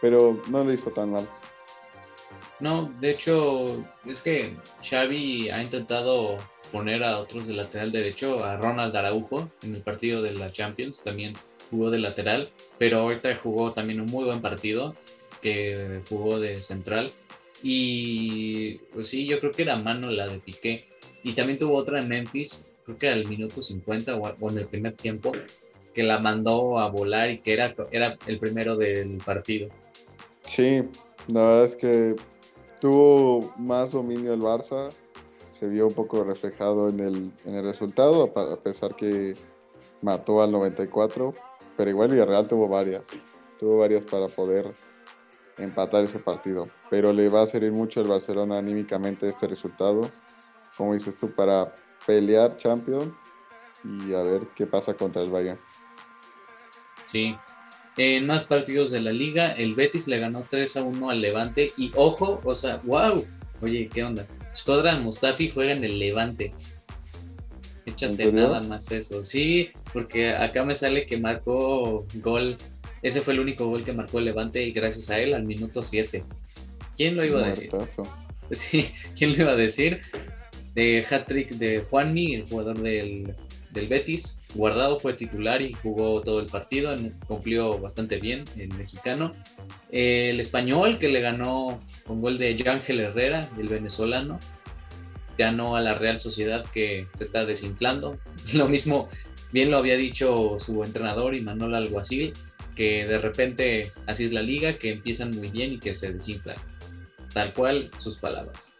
pero 0.00 0.40
no 0.48 0.62
lo 0.62 0.72
hizo 0.72 0.90
tan 0.90 1.10
mal. 1.12 1.26
No, 2.60 2.90
de 3.00 3.10
hecho, 3.10 3.84
es 4.04 4.22
que 4.22 4.56
Xavi 4.82 5.50
ha 5.50 5.62
intentado 5.62 6.36
poner 6.72 7.04
a 7.04 7.18
otros 7.18 7.46
de 7.46 7.54
lateral 7.54 7.92
derecho, 7.92 8.44
a 8.44 8.56
Ronald 8.56 8.96
Araujo 8.96 9.50
en 9.62 9.74
el 9.74 9.82
partido 9.82 10.22
de 10.22 10.32
la 10.32 10.52
Champions, 10.52 11.02
también 11.02 11.34
jugó 11.70 11.90
de 11.90 11.98
lateral, 11.98 12.50
pero 12.78 13.00
ahorita 13.00 13.34
jugó 13.36 13.72
también 13.72 14.00
un 14.00 14.06
muy 14.06 14.24
buen 14.24 14.40
partido, 14.40 14.94
que 15.42 16.02
jugó 16.08 16.40
de 16.40 16.60
central 16.62 17.10
y 17.62 18.78
pues 18.92 19.08
sí, 19.08 19.26
yo 19.26 19.40
creo 19.40 19.52
que 19.52 19.62
era 19.62 19.76
mano 19.76 20.10
la 20.10 20.26
de 20.28 20.38
Piqué. 20.38 20.84
Y 21.22 21.32
también 21.32 21.58
tuvo 21.58 21.74
otra 21.74 22.00
en 22.00 22.08
Memphis, 22.08 22.70
creo 22.84 22.98
que 22.98 23.08
al 23.08 23.26
minuto 23.26 23.62
50 23.62 24.14
o 24.16 24.50
en 24.50 24.58
el 24.58 24.66
primer 24.66 24.94
tiempo, 24.94 25.32
que 25.92 26.02
la 26.02 26.18
mandó 26.18 26.78
a 26.78 26.90
volar 26.90 27.30
y 27.30 27.38
que 27.38 27.54
era, 27.54 27.74
era 27.90 28.16
el 28.26 28.38
primero 28.38 28.76
del 28.76 29.18
partido. 29.24 29.68
Sí, 30.42 30.82
la 31.28 31.40
verdad 31.40 31.64
es 31.64 31.76
que 31.76 32.14
tuvo 32.80 33.52
más 33.56 33.92
dominio 33.92 34.34
el 34.34 34.40
Barça, 34.40 34.90
se 35.50 35.66
vio 35.66 35.88
un 35.88 35.94
poco 35.94 36.22
reflejado 36.22 36.88
en 36.90 37.00
el, 37.00 37.32
en 37.46 37.54
el 37.54 37.64
resultado, 37.64 38.32
a 38.36 38.60
pesar 38.60 38.94
que 38.94 39.34
mató 40.02 40.42
al 40.42 40.52
94, 40.52 41.34
pero 41.76 41.90
igual 41.90 42.10
Villarreal 42.10 42.46
tuvo 42.46 42.68
varias, 42.68 43.04
tuvo 43.58 43.78
varias 43.78 44.04
para 44.04 44.28
poder 44.28 44.72
empatar 45.58 46.04
ese 46.04 46.18
partido. 46.18 46.68
Pero 46.90 47.12
le 47.12 47.28
va 47.28 47.42
a 47.42 47.46
servir 47.46 47.72
mucho 47.72 48.00
el 48.00 48.08
Barcelona 48.08 48.58
anímicamente 48.58 49.28
este 49.28 49.46
resultado, 49.46 50.10
como 50.76 50.94
dices 50.94 51.18
tú, 51.18 51.30
para 51.30 51.74
pelear 52.06 52.56
Champions 52.56 53.12
y 53.84 54.14
a 54.14 54.22
ver 54.22 54.42
qué 54.54 54.66
pasa 54.66 54.94
contra 54.94 55.22
el 55.22 55.30
Bayern. 55.30 55.58
Sí. 57.04 57.36
En 57.96 58.26
más 58.26 58.44
partidos 58.44 58.90
de 58.90 59.00
la 59.00 59.12
liga, 59.12 59.52
el 59.52 59.74
Betis 59.74 60.06
le 60.06 60.18
ganó 60.18 60.44
3 60.48 60.76
a 60.76 60.82
1 60.82 61.10
al 61.10 61.20
Levante. 61.20 61.72
Y 61.76 61.92
ojo, 61.94 62.40
o 62.44 62.54
sea, 62.54 62.80
wow. 62.84 63.24
Oye, 63.62 63.88
¿qué 63.92 64.04
onda? 64.04 64.26
Skodran 64.54 65.02
Mustafi 65.02 65.50
juega 65.50 65.72
en 65.72 65.82
el 65.82 65.98
Levante. 65.98 66.52
Échate 67.86 68.32
nada 68.32 68.60
más 68.62 68.90
eso. 68.92 69.22
Sí, 69.22 69.70
porque 69.92 70.34
acá 70.34 70.64
me 70.64 70.74
sale 70.74 71.06
que 71.06 71.16
marcó 71.16 72.04
gol 72.16 72.56
ese 73.06 73.20
fue 73.20 73.34
el 73.34 73.40
único 73.40 73.68
gol 73.68 73.84
que 73.84 73.92
marcó 73.92 74.18
el 74.18 74.24
Levante 74.24 74.62
y 74.64 74.72
gracias 74.72 75.10
a 75.10 75.20
él 75.20 75.32
al 75.32 75.44
minuto 75.44 75.82
7. 75.82 76.24
¿Quién 76.96 77.16
lo 77.16 77.24
iba 77.24 77.44
a 77.44 77.48
decir? 77.48 77.70
Sí, 78.50 78.86
¿quién 79.18 79.36
lo 79.36 79.42
iba 79.42 79.52
a 79.52 79.56
decir? 79.56 80.00
De 80.74 81.04
hat-trick 81.08 81.50
de 81.50 81.80
Juanmi, 81.80 82.36
el 82.36 82.48
jugador 82.48 82.80
del, 82.80 83.34
Betis. 83.88 84.42
Guardado 84.54 85.00
fue 85.00 85.14
titular 85.14 85.60
y 85.60 85.72
jugó 85.72 86.20
todo 86.22 86.40
el 86.40 86.46
partido, 86.46 86.96
cumplió 87.26 87.78
bastante 87.78 88.18
bien 88.18 88.44
el 88.56 88.72
mexicano. 88.74 89.32
El 89.90 90.38
español 90.38 90.98
que 90.98 91.08
le 91.08 91.20
ganó 91.20 91.82
con 92.06 92.20
gol 92.20 92.38
de 92.38 92.56
Ángel 92.66 93.00
Herrera, 93.00 93.48
el 93.58 93.68
venezolano, 93.68 94.38
ganó 95.36 95.76
a 95.76 95.80
la 95.80 95.94
Real 95.94 96.20
Sociedad 96.20 96.64
que 96.72 97.06
se 97.14 97.24
está 97.24 97.44
desinflando. 97.44 98.18
Lo 98.54 98.68
mismo, 98.68 99.08
bien 99.52 99.70
lo 99.70 99.78
había 99.78 99.96
dicho 99.96 100.56
su 100.58 100.84
entrenador 100.84 101.34
y 101.34 101.40
Manuel 101.40 101.74
Alguacil, 101.74 102.32
que 102.76 103.06
de 103.06 103.18
repente 103.18 103.90
así 104.06 104.24
es 104.24 104.32
la 104.32 104.42
liga, 104.42 104.78
que 104.78 104.90
empiezan 104.92 105.36
muy 105.36 105.48
bien 105.48 105.72
y 105.72 105.78
que 105.80 105.94
se 105.94 106.12
desinflan. 106.12 106.56
Tal 107.32 107.52
cual 107.52 107.90
sus 107.98 108.18
palabras. 108.18 108.76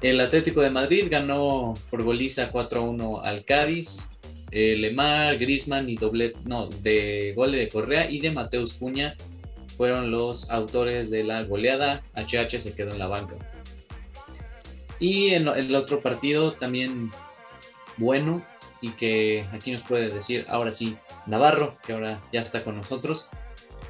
El 0.00 0.20
Atlético 0.20 0.60
de 0.60 0.70
Madrid 0.70 1.06
ganó 1.10 1.74
por 1.90 2.02
goliza 2.02 2.52
4-1 2.52 3.22
al 3.24 3.44
Cádiz. 3.44 4.10
Lemar, 4.52 5.36
Grisman 5.38 5.88
y 5.88 5.96
doble, 5.96 6.34
no, 6.44 6.68
de 6.68 7.32
gol 7.34 7.50
de 7.52 7.68
Correa 7.68 8.08
y 8.08 8.20
de 8.20 8.30
Mateus 8.30 8.74
Cuña 8.74 9.16
fueron 9.76 10.12
los 10.12 10.50
autores 10.50 11.10
de 11.10 11.24
la 11.24 11.42
goleada. 11.42 12.02
HH 12.14 12.60
se 12.60 12.74
quedó 12.74 12.92
en 12.92 13.00
la 13.00 13.08
banca. 13.08 13.34
Y 15.00 15.30
en 15.30 15.48
el 15.48 15.74
otro 15.74 16.00
partido 16.00 16.52
también 16.52 17.10
bueno 17.96 18.44
y 18.84 18.90
que 18.90 19.46
aquí 19.54 19.72
nos 19.72 19.82
puede 19.82 20.10
decir 20.10 20.44
ahora 20.46 20.70
sí 20.70 20.98
Navarro, 21.26 21.74
que 21.86 21.94
ahora 21.94 22.20
ya 22.34 22.42
está 22.42 22.62
con 22.62 22.76
nosotros. 22.76 23.30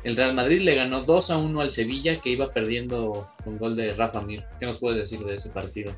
El 0.04 0.16
Real 0.16 0.34
Madrid 0.34 0.60
le 0.60 0.76
ganó 0.76 1.02
2 1.02 1.30
a 1.32 1.38
1 1.38 1.60
al 1.60 1.72
Sevilla 1.72 2.14
que 2.20 2.30
iba 2.30 2.52
perdiendo 2.52 3.28
con 3.42 3.58
gol 3.58 3.74
de 3.74 3.92
Rafa 3.92 4.20
Mir. 4.20 4.44
¿Qué 4.60 4.66
nos 4.66 4.78
puede 4.78 5.00
decir 5.00 5.18
de 5.24 5.34
ese 5.34 5.50
partido? 5.50 5.92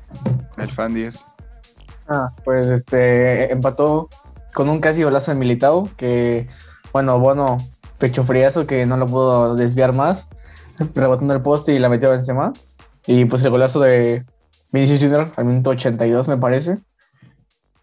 El 0.57 0.71
fan 0.71 0.95
10. 0.95 1.15
Ah, 2.07 2.31
pues 2.43 2.65
este 2.65 3.51
empató 3.51 4.09
con 4.55 4.67
un 4.67 4.79
casi 4.79 5.03
golazo 5.03 5.29
de 5.29 5.37
Militao 5.37 5.91
que 5.95 6.47
bueno, 6.91 7.19
bueno, 7.19 7.57
pecho 7.99 8.23
friazo 8.23 8.65
que 8.65 8.87
no 8.87 8.97
lo 8.97 9.05
pudo 9.05 9.55
desviar 9.55 9.93
más, 9.93 10.27
rebotando 10.95 11.35
el 11.35 11.41
poste 11.41 11.73
y 11.73 11.79
la 11.79 11.89
metió 11.89 12.15
encima. 12.15 12.51
Y 13.05 13.25
pues 13.25 13.43
el 13.45 13.51
golazo 13.51 13.79
de 13.79 14.25
Vinicius 14.71 15.01
Junior 15.01 15.31
al 15.35 15.45
minuto 15.45 15.69
82 15.69 16.27
me 16.29 16.37
parece. 16.37 16.79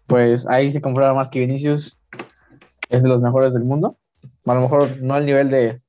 Pues 0.07 0.47
ahí 0.47 0.69
se 0.71 0.81
comprueba 0.81 1.13
más 1.13 1.29
que 1.29 1.39
Vinicius 1.39 1.97
es 2.89 3.03
de 3.03 3.09
los 3.09 3.21
mejores 3.21 3.53
del 3.53 3.63
mundo. 3.63 3.97
A 4.45 4.53
lo 4.53 4.61
mejor 4.61 4.97
no 5.01 5.15
al 5.15 5.25
nivel 5.25 5.49
de 5.49 5.81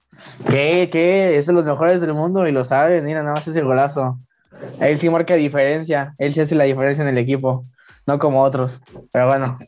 ¿qué? 0.49 0.89
¿Qué? 0.91 1.37
Es 1.37 1.47
de 1.47 1.53
los 1.53 1.67
mejores 1.67 2.01
del 2.01 2.15
mundo 2.15 2.47
y 2.47 2.53
lo 2.53 2.65
sabe, 2.65 3.03
mira, 3.03 3.23
nada 3.23 3.35
más 3.35 3.47
ese 3.47 3.63
golazo. 3.63 4.19
Él 4.81 4.97
sí 4.97 5.11
marca 5.11 5.35
diferencia, 5.35 6.15
él 6.19 6.33
sí 6.33 6.41
hace 6.41 6.55
la 6.55 6.65
diferencia 6.65 7.03
en 7.03 7.09
el 7.09 7.19
equipo, 7.19 7.63
no 8.07 8.19
como 8.19 8.43
otros. 8.43 8.81
Pero 9.13 9.27
bueno, 9.27 9.59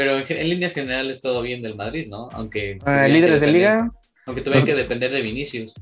pero 0.00 0.16
en, 0.16 0.48
líneas 0.48 0.72
generales 0.72 1.20
todo 1.20 1.42
bien 1.42 1.60
del 1.60 1.76
Madrid, 1.76 2.06
¿no? 2.08 2.30
Aunque. 2.32 2.78
Ah, 2.86 3.06
líderes 3.06 3.38
de 3.38 3.46
liga. 3.48 3.90
Aunque 4.24 4.40
tuvieran 4.40 4.64
que 4.64 4.74
depender 4.74 5.10
de 5.10 5.20
Vinicius. 5.20 5.74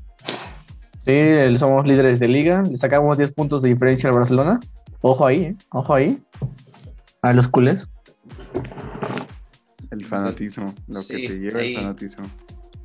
Sí, 1.05 1.57
somos 1.57 1.87
líderes 1.87 2.19
de 2.19 2.27
liga. 2.27 2.63
Le 2.69 2.75
sacamos 2.75 3.17
10 3.17 3.31
puntos 3.31 3.61
de 3.61 3.69
diferencia 3.69 4.09
al 4.09 4.15
Barcelona. 4.15 4.59
Ojo 5.01 5.25
ahí, 5.25 5.43
¿eh? 5.43 5.55
Ojo 5.71 5.93
ahí. 5.93 6.21
A 7.21 7.33
los 7.33 7.47
culés. 7.47 7.91
El 9.91 10.05
fanatismo, 10.05 10.73
lo 10.87 10.99
que 11.07 11.27
te 11.27 11.39
lleva 11.39 11.61
el 11.61 11.75
fanatismo. 11.75 12.29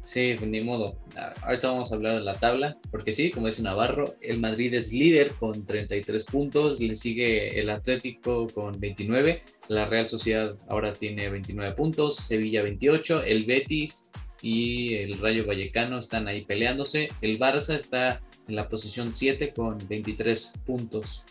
Sí, 0.05 0.37
ni 0.43 0.61
modo. 0.61 0.99
Ahorita 1.43 1.71
vamos 1.71 1.91
a 1.91 1.95
hablar 1.95 2.17
de 2.17 2.21
la 2.21 2.35
tabla, 2.35 2.77
porque 2.91 3.15
sí, 3.15 3.31
como 3.31 3.47
dice 3.47 3.63
Navarro, 3.63 4.17
el 4.21 4.39
Madrid 4.39 4.75
es 4.75 4.93
líder 4.93 5.33
con 5.33 5.65
33 5.65 6.25
puntos, 6.27 6.79
le 6.79 6.95
sigue 6.95 7.59
el 7.59 7.71
Atlético 7.71 8.47
con 8.49 8.79
29, 8.79 9.43
la 9.69 9.87
Real 9.87 10.07
Sociedad 10.07 10.57
ahora 10.69 10.93
tiene 10.93 11.31
29 11.31 11.73
puntos, 11.73 12.17
Sevilla 12.17 12.63
28, 12.63 13.23
el 13.23 13.47
Betis 13.47 14.11
y 14.43 14.95
el 14.97 15.19
Rayo 15.19 15.47
Vallecano 15.47 15.99
están 15.99 16.29
ahí 16.29 16.45
peleándose, 16.45 17.09
el 17.23 17.39
Barça 17.39 17.75
está 17.75 18.21
en 18.47 18.57
la 18.57 18.69
posición 18.69 19.11
7 19.11 19.55
con 19.55 19.79
23 19.89 20.59
puntos, 20.67 21.29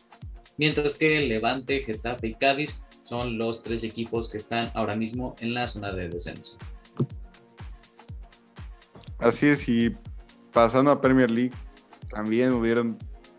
mientras 0.58 0.98
que 0.98 1.28
Levante, 1.28 1.82
Getafe 1.82 2.28
y 2.28 2.34
Cádiz 2.34 2.88
son 3.04 3.38
los 3.38 3.62
tres 3.62 3.84
equipos 3.84 4.32
que 4.32 4.38
están 4.38 4.72
ahora 4.74 4.96
mismo 4.96 5.36
en 5.40 5.54
la 5.54 5.68
zona 5.68 5.92
de 5.92 6.10
descenso. 6.10 6.58
Así 9.20 9.48
es, 9.48 9.68
y 9.70 9.96
pasando 10.52 10.92
a 10.92 11.02
Premier 11.02 11.32
League, 11.32 11.54
también 12.10 12.54
hubieron 12.54 12.98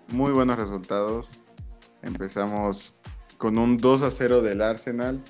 muy 0.08 0.32
buenos 0.32 0.56
resultados. 0.56 1.32
Empezamos 2.02 2.94
con 3.38 3.58
un 3.58 3.78
2 3.78 4.02
a 4.02 4.10
0 4.10 4.42
del 4.42 4.62
Arsenal, 4.62 5.22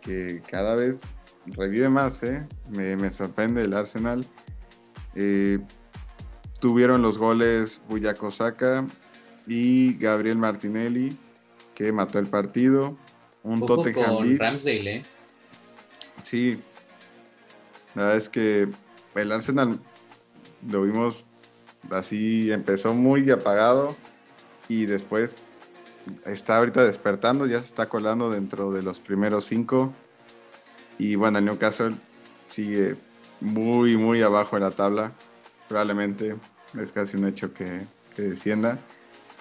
que 0.00 0.42
cada 0.46 0.74
vez 0.74 1.02
revive 1.46 1.88
más, 1.88 2.22
¿eh? 2.22 2.46
me, 2.70 3.10
sorprende 3.10 3.62
el 3.62 3.74
Arsenal. 3.74 4.26
Eh, 5.14 5.58
tuvieron 6.60 7.02
los 7.02 7.18
goles 7.18 7.80
Buyaco 7.88 8.30
Saka 8.30 8.86
y 9.48 9.94
Gabriel 9.94 10.36
Martinelli, 10.36 11.16
que 11.74 11.90
mató 11.90 12.18
el 12.18 12.26
partido. 12.26 12.96
Un 13.42 13.64
Tottenham 13.64 14.16
con 14.16 14.38
Ramsdale, 14.38 14.96
¿eh? 14.96 15.02
Sí, 16.24 16.60
la 17.94 18.02
verdad 18.02 18.18
es 18.18 18.28
que 18.28 18.68
el 19.16 19.32
Arsenal 19.32 19.78
lo 20.68 20.82
vimos 20.82 21.24
así, 21.90 22.52
empezó 22.52 22.92
muy 22.92 23.30
apagado 23.30 23.96
y 24.68 24.84
después 24.86 25.38
está 26.26 26.58
ahorita 26.58 26.84
despertando, 26.84 27.46
ya 27.46 27.60
se 27.60 27.66
está 27.66 27.88
colando 27.88 28.30
dentro 28.30 28.72
de 28.72 28.82
los 28.82 29.00
primeros 29.00 29.46
cinco. 29.46 29.94
Y 30.98 31.14
bueno, 31.14 31.38
el 31.38 31.44
Newcastle 31.44 31.94
sigue 32.48 32.96
muy, 33.40 33.96
muy 33.96 34.20
abajo 34.20 34.56
en 34.56 34.64
la 34.64 34.72
tabla. 34.72 35.12
Probablemente 35.68 36.36
es 36.78 36.92
casi 36.92 37.16
un 37.16 37.28
hecho 37.28 37.54
que, 37.54 37.86
que 38.14 38.22
descienda. 38.22 38.78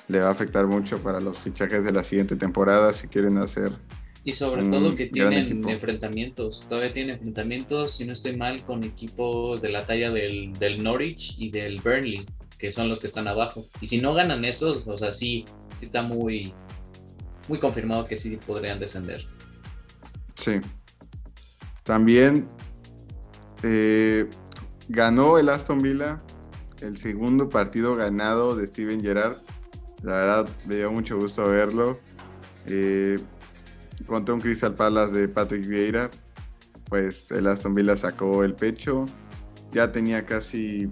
Le 0.08 0.20
va 0.20 0.28
a 0.28 0.32
afectar 0.32 0.66
mucho 0.68 1.00
para 1.00 1.20
los 1.20 1.38
fichajes 1.38 1.84
de 1.84 1.92
la 1.92 2.04
siguiente 2.04 2.36
temporada 2.36 2.94
si 2.94 3.08
quieren 3.08 3.38
hacer 3.38 3.74
y 4.28 4.34
sobre 4.34 4.62
todo 4.70 4.94
que 4.94 5.06
tienen 5.06 5.70
enfrentamientos, 5.70 6.66
todavía 6.68 6.92
tienen 6.92 7.16
enfrentamientos, 7.16 7.94
si 7.94 8.04
no 8.04 8.12
estoy 8.12 8.36
mal, 8.36 8.62
con 8.66 8.84
equipos 8.84 9.62
de 9.62 9.72
la 9.72 9.86
talla 9.86 10.12
del, 10.12 10.84
Norwich 10.84 11.36
y 11.40 11.50
del 11.50 11.80
Burnley, 11.80 12.26
que 12.58 12.70
son 12.70 12.90
los 12.90 13.00
que 13.00 13.08
están 13.08 13.30
abajo. 13.30 13.66
Y 13.80 13.86
si 13.86 14.02
no 14.02 14.14
ganan 14.14 14.44
esos, 14.44 14.86
o 14.86 14.98
sea, 14.98 15.14
sí, 15.14 15.46
sí 15.78 15.86
está 15.86 16.02
muy, 16.02 16.54
muy 17.48 17.58
confirmado 17.58 18.04
que 18.04 18.18
sí 18.18 18.38
podrían 18.46 18.82
descender. 18.82 19.26
Sí. 20.36 20.60
También 21.86 22.50
eh, 23.64 24.30
ganó 24.90 25.38
el 25.38 25.48
Aston 25.48 25.82
Villa 25.82 26.22
el 26.82 26.98
segundo 26.98 27.48
partido 27.48 27.96
ganado 27.96 28.58
de 28.58 28.68
Steven 28.68 29.02
Gerrard. 29.02 29.38
La 30.04 30.14
verdad, 30.14 30.50
me 30.66 30.76
dio 30.76 30.92
mucho 30.92 31.18
gusto 31.18 31.48
verlo. 31.48 32.00
Eh, 32.66 33.20
contra 34.06 34.36
un 34.36 34.42
Crystal 34.42 34.74
Palace 34.74 35.16
de 35.16 35.28
Patrick 35.28 35.66
Vieira, 35.66 36.12
pues 36.90 37.32
el 37.32 37.48
Aston 37.48 37.74
Villa 37.74 37.96
sacó 37.96 38.44
el 38.44 38.54
pecho. 38.54 39.06
Ya 39.72 39.92
tenía 39.92 40.26
casi 40.26 40.90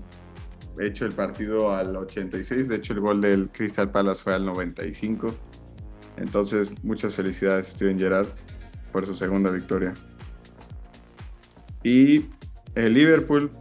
hecho 0.80 1.06
el 1.06 1.14
partido 1.14 1.74
al 1.74 1.96
86, 1.96 2.68
de 2.68 2.76
hecho 2.76 2.94
el 2.94 3.00
gol 3.00 3.22
del 3.22 3.50
Crystal 3.50 3.90
Palace 3.90 4.22
fue 4.22 4.34
al 4.34 4.46
95. 4.46 5.34
Entonces, 6.18 6.72
muchas 6.84 7.14
felicidades 7.14 7.68
Steven 7.68 8.00
Gerrard 8.00 8.28
por 8.92 9.06
su 9.06 9.14
segunda 9.14 9.52
victoria. 9.52 9.94
Y 11.84 12.26
el 12.76 12.94
Liverpool, 12.94 13.52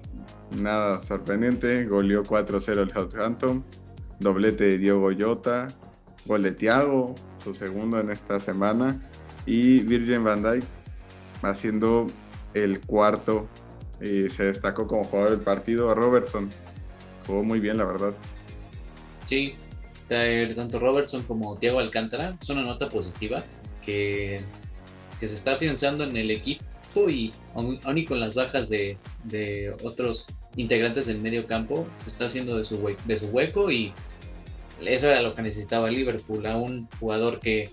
nada 0.57 1.01
sorprendente, 1.01 1.85
goleó 1.85 2.25
4-0 2.25 2.79
el 2.79 2.91
Southampton, 2.91 3.65
doblete 4.21 4.65
de 4.65 4.79
Diego 4.79 5.11
Jota, 5.17 5.69
gol 6.27 6.43
de 6.43 6.53
Thiago, 6.53 7.15
su 7.43 7.55
segundo 7.55 8.01
en 8.01 8.11
esta 8.11 8.41
semana 8.41 9.01
y 9.47 9.81
Virgin 9.81 10.25
van 10.25 10.43
Dijk 10.43 10.65
haciendo 11.43 12.07
el 12.55 12.81
cuarto 12.81 13.47
y 14.01 14.29
se 14.31 14.45
destacó 14.45 14.87
como 14.87 15.05
jugador 15.05 15.33
del 15.33 15.41
partido. 15.41 15.95
Robertson 15.95 16.51
jugó 17.27 17.45
muy 17.45 17.61
bien, 17.61 17.77
la 17.77 17.85
verdad. 17.85 18.15
Sí, 19.27 19.57
tanto 20.09 20.79
Robertson 20.79 21.23
como 21.23 21.57
Thiago 21.57 21.81
Alcántara 21.81 22.37
es 22.41 22.51
una 22.51 22.63
nota 22.63 22.89
positiva 22.89 23.43
que, 23.83 24.41
que 25.19 25.29
se 25.29 25.35
está 25.35 25.59
pensando 25.59 26.05
en 26.05 26.17
el 26.17 26.31
equipo 26.31 26.65
y 27.09 27.33
aún, 27.55 27.81
y 27.95 28.05
con 28.05 28.21
las 28.21 28.35
bajas 28.37 28.69
de, 28.69 28.99
de, 29.25 29.75
otros 29.83 30.27
integrantes 30.57 31.07
del 31.07 31.21
medio 31.21 31.47
campo, 31.47 31.87
se 31.99 32.11
está 32.11 32.27
haciendo 32.27 32.57
de 32.57 32.65
su, 32.65 32.77
hueco 33.27 33.71
y 33.71 33.93
eso 34.81 35.11
era 35.11 35.23
lo 35.23 35.35
que 35.35 35.43
necesitaba 35.43 35.91
Liverpool, 35.91 36.47
a 36.47 36.57
un 36.57 36.89
jugador 36.99 37.41
que 37.41 37.71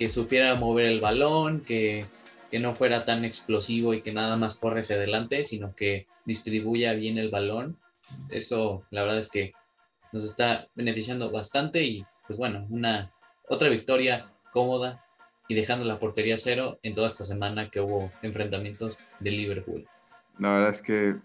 que 0.00 0.08
supiera 0.08 0.54
mover 0.54 0.86
el 0.86 0.98
balón, 0.98 1.60
que, 1.60 2.06
no 2.58 2.74
fuera 2.74 3.04
tan 3.04 3.26
explosivo 3.26 3.92
y 3.92 4.00
que 4.00 4.14
nada 4.14 4.34
más 4.38 4.58
corre 4.58 4.80
hacia 4.80 4.96
adelante, 4.96 5.44
sino 5.44 5.74
que 5.76 6.06
distribuya 6.24 6.94
bien 6.94 7.18
el 7.18 7.28
balón. 7.28 7.78
Eso, 8.30 8.82
la 8.90 9.02
verdad 9.02 9.18
es 9.18 9.30
que 9.30 9.52
nos 10.10 10.24
está 10.24 10.68
beneficiando 10.74 11.30
bastante 11.30 11.82
y, 11.82 12.06
pues 12.26 12.38
bueno, 12.38 12.66
una 12.70 13.12
otra 13.46 13.68
victoria 13.68 14.32
cómoda 14.52 15.04
y 15.48 15.54
dejando 15.54 15.84
la 15.84 15.98
portería 15.98 16.38
cero 16.38 16.78
en 16.82 16.94
toda 16.94 17.06
esta 17.06 17.26
semana 17.26 17.70
que 17.70 17.80
hubo 17.80 18.10
enfrentamientos 18.22 18.98
de 19.20 19.32
Liverpool. 19.32 19.86
La 20.38 20.54
verdad 20.54 20.70
es 20.70 20.80
que 20.80 21.16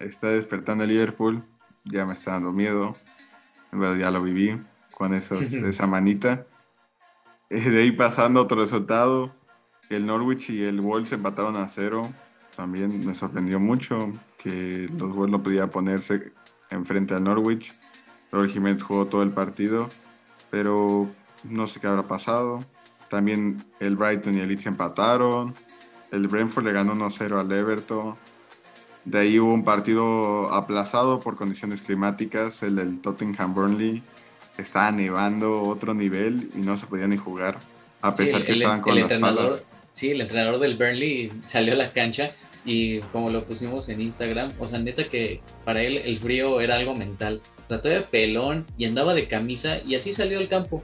está 0.00 0.28
despertando 0.28 0.84
el 0.84 0.90
Liverpool, 0.90 1.44
ya 1.84 2.04
me 2.04 2.14
está 2.14 2.32
dando 2.32 2.52
miedo, 2.52 2.96
ya 3.72 4.10
lo 4.10 4.22
viví 4.22 4.60
con 4.92 5.14
esa 5.14 5.86
manita. 5.86 6.46
De 7.48 7.80
ahí 7.80 7.92
pasando 7.92 8.42
otro 8.42 8.60
resultado, 8.60 9.34
el 9.88 10.06
Norwich 10.06 10.50
y 10.50 10.64
el 10.64 10.80
Wolves 10.80 11.12
empataron 11.12 11.56
a 11.56 11.68
cero. 11.68 12.12
También 12.56 13.04
me 13.06 13.14
sorprendió 13.14 13.58
mucho 13.58 14.12
que 14.38 14.88
los 14.96 15.14
Wolves 15.14 15.32
no 15.32 15.42
podían 15.42 15.70
ponerse 15.70 16.32
enfrente 16.70 17.14
al 17.14 17.24
Norwich. 17.24 17.74
Robert 18.30 18.52
Jiménez 18.52 18.82
jugó 18.82 19.06
todo 19.06 19.22
el 19.22 19.30
partido, 19.30 19.88
pero 20.50 21.10
no 21.44 21.66
sé 21.66 21.80
qué 21.80 21.88
habrá 21.88 22.06
pasado. 22.06 22.64
También 23.08 23.64
el 23.80 23.96
Brighton 23.96 24.36
y 24.36 24.40
el 24.40 24.48
Leeds 24.48 24.66
empataron. 24.66 25.54
El 26.12 26.28
Brentford 26.28 26.64
le 26.64 26.72
ganó 26.72 26.94
1-0 26.94 27.40
al 27.40 27.50
Everton. 27.50 28.16
De 29.04 29.18
ahí 29.18 29.38
hubo 29.38 29.52
un 29.52 29.64
partido 29.64 30.52
aplazado 30.52 31.20
por 31.20 31.36
condiciones 31.36 31.82
climáticas, 31.82 32.62
el 32.62 32.76
del 32.76 33.00
Tottenham 33.00 33.54
Burnley. 33.54 34.02
Estaba 34.58 34.92
nevando 34.92 35.62
otro 35.62 35.94
nivel 35.94 36.50
y 36.54 36.58
no 36.58 36.76
se 36.76 36.86
podía 36.86 37.08
ni 37.08 37.16
jugar, 37.16 37.58
a 38.02 38.12
pesar 38.12 38.44
que 38.44 38.52
estaban 38.52 38.82
con 38.82 38.98
las 38.98 39.12
palas. 39.14 39.62
Sí, 39.90 40.10
el 40.10 40.20
entrenador 40.20 40.60
del 40.60 40.76
Burnley 40.76 41.32
salió 41.44 41.72
a 41.72 41.76
la 41.76 41.92
cancha 41.92 42.30
y 42.64 43.00
como 43.12 43.30
lo 43.30 43.44
pusimos 43.44 43.88
en 43.88 44.00
Instagram, 44.00 44.52
o 44.58 44.68
sea, 44.68 44.78
neta 44.78 45.08
que 45.08 45.40
para 45.64 45.82
él 45.82 45.96
el 45.96 46.18
frío 46.18 46.60
era 46.60 46.76
algo 46.76 46.94
mental. 46.94 47.40
O 47.64 47.68
sea, 47.68 47.80
todavía 47.80 48.06
pelón 48.06 48.66
y 48.76 48.84
andaba 48.84 49.14
de 49.14 49.26
camisa 49.28 49.78
y 49.84 49.94
así 49.94 50.12
salió 50.12 50.38
al 50.38 50.48
campo. 50.48 50.82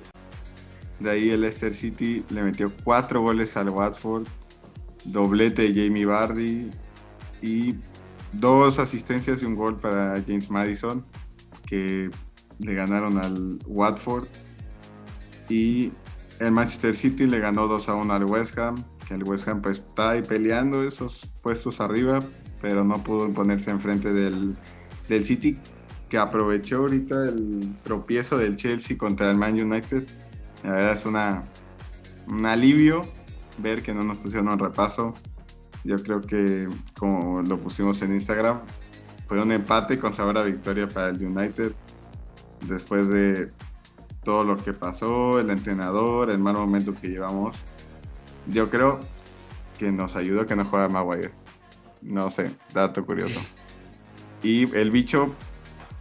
De 0.98 1.10
ahí 1.10 1.30
el 1.30 1.42
Leicester 1.42 1.74
City 1.74 2.24
le 2.30 2.42
metió 2.42 2.72
cuatro 2.82 3.20
goles 3.20 3.56
al 3.56 3.68
Watford, 3.68 4.26
doblete 5.04 5.70
de 5.70 5.86
Jamie 5.86 6.06
Vardy 6.06 6.70
y 7.42 7.74
dos 8.32 8.78
asistencias 8.78 9.42
y 9.42 9.46
un 9.46 9.54
gol 9.54 9.78
para 9.78 10.22
James 10.26 10.50
Madison, 10.50 11.04
que 11.66 12.10
le 12.58 12.74
ganaron 12.74 13.18
al 13.18 13.58
Watford. 13.66 14.26
Y 15.48 15.92
el 16.40 16.52
Manchester 16.52 16.96
City 16.96 17.26
le 17.26 17.38
ganó 17.38 17.68
2 17.68 17.88
a 17.88 17.94
1 17.94 18.12
al 18.12 18.24
West 18.24 18.58
Ham, 18.58 18.84
que 19.06 19.14
el 19.14 19.24
West 19.24 19.48
Ham 19.48 19.62
pues, 19.62 19.78
está 19.78 20.10
ahí 20.10 20.22
peleando 20.22 20.82
esos 20.82 21.30
puestos 21.42 21.80
arriba, 21.80 22.20
pero 22.60 22.84
no 22.84 23.02
pudo 23.02 23.32
ponerse 23.32 23.70
enfrente 23.70 24.12
del, 24.12 24.56
del 25.08 25.24
City, 25.24 25.58
que 26.08 26.18
aprovechó 26.18 26.78
ahorita 26.78 27.28
el 27.28 27.74
tropiezo 27.82 28.38
del 28.38 28.56
Chelsea 28.56 28.96
contra 28.98 29.30
el 29.30 29.36
Man 29.36 29.60
United. 29.60 30.06
La 30.64 30.72
verdad 30.72 30.92
es 30.92 31.06
una, 31.06 31.44
un 32.28 32.46
alivio 32.46 33.02
ver 33.58 33.82
que 33.82 33.94
no 33.94 34.02
nos 34.02 34.18
pusieron 34.18 34.48
un 34.48 34.58
repaso. 34.58 35.14
Yo 35.86 36.02
creo 36.02 36.20
que, 36.20 36.68
como 36.98 37.42
lo 37.42 37.58
pusimos 37.58 38.02
en 38.02 38.14
Instagram, 38.14 38.60
fue 39.26 39.40
un 39.40 39.52
empate 39.52 39.98
con 39.98 40.14
sabor 40.14 40.38
a 40.38 40.44
victoria 40.44 40.88
para 40.88 41.08
el 41.08 41.24
United. 41.24 41.72
Después 42.68 43.08
de 43.08 43.50
todo 44.24 44.44
lo 44.44 44.62
que 44.62 44.72
pasó, 44.72 45.38
el 45.38 45.50
entrenador, 45.50 46.30
el 46.30 46.38
mal 46.38 46.54
momento 46.54 46.92
que 46.92 47.08
llevamos 47.08 47.56
yo 48.48 48.70
creo 48.70 49.00
que 49.78 49.90
nos 49.90 50.16
ayudó 50.16 50.46
que 50.46 50.56
no 50.56 50.64
juega 50.64 50.88
Maguire. 50.88 51.32
No 52.02 52.30
sé, 52.30 52.52
dato 52.72 53.04
curioso. 53.04 53.40
Y 54.42 54.74
el 54.76 54.90
bicho, 54.90 55.34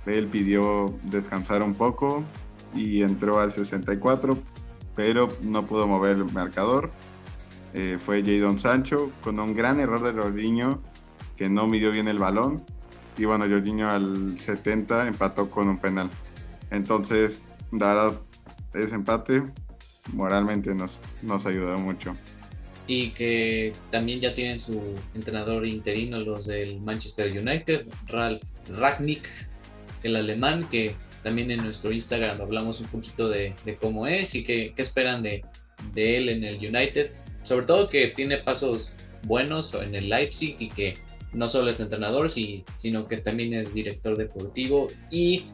él 0.06 0.28
pidió 0.28 0.94
descansar 1.04 1.64
un 1.64 1.74
poco 1.74 2.24
y 2.76 3.02
entró 3.02 3.40
al 3.40 3.52
64, 3.52 4.38
pero 4.96 5.30
no 5.42 5.66
pudo 5.66 5.88
mover 5.88 6.18
el 6.18 6.32
marcador. 6.32 6.92
Eh, 7.78 7.98
fue 8.00 8.24
Jadon 8.24 8.60
Sancho 8.60 9.12
con 9.22 9.38
un 9.40 9.54
gran 9.54 9.82
error 9.82 10.02
de 10.02 10.20
Jorginho 10.20 10.82
que 11.36 11.50
no 11.50 11.68
midió 11.68 11.92
bien 11.92 12.08
el 12.08 12.18
balón. 12.18 12.64
Y 13.18 13.26
bueno, 13.26 13.46
Jorginho 13.50 13.90
al 13.90 14.40
70 14.40 15.08
empató 15.08 15.52
con 15.52 15.68
un 15.68 15.80
penal. 15.80 16.10
Entonces, 16.72 17.40
dar 17.72 18.20
ese 18.74 18.96
empate 18.96 19.44
moralmente 20.14 20.74
nos, 20.74 21.00
nos 21.22 21.46
ayudó 21.46 21.78
mucho 21.78 22.16
y 22.88 23.10
que 23.12 23.74
también 23.90 24.20
ya 24.20 24.34
tienen 24.34 24.62
su 24.62 24.80
entrenador 25.16 25.66
interino 25.66 26.20
los 26.20 26.48
del 26.48 26.80
Manchester 26.82 27.32
United, 27.32 27.86
Ralf 28.08 28.44
Ragnick, 28.70 29.28
el 30.04 30.16
alemán, 30.16 30.68
que 30.70 30.96
también 31.24 31.50
en 31.50 31.64
nuestro 31.64 31.92
Instagram 31.92 32.40
hablamos 32.42 32.82
un 32.82 32.88
poquito 32.88 33.30
de, 33.30 33.56
cómo 33.82 34.06
es 34.06 34.36
y 34.36 34.44
qué, 34.44 34.74
esperan 34.78 35.24
de, 35.24 35.44
de, 35.94 36.18
él 36.18 36.30
en 36.30 36.44
el 36.44 36.58
United. 36.58 37.12
Sobre 37.46 37.68
todo 37.68 37.90
que 37.90 38.08
tiene 38.08 38.40
pasos 38.40 38.96
buenos 39.24 39.76
en 39.76 39.94
el 39.94 40.10
Leipzig 40.10 40.56
y 40.60 40.70
que 40.70 40.96
no 41.32 41.48
solo 41.48 41.70
es 41.70 41.80
entrenador, 41.80 42.28
sino 42.30 43.08
que 43.08 43.18
también 43.18 43.54
es 43.54 43.76
director 43.76 44.18
deportivo 44.18 44.88
y 45.12 45.46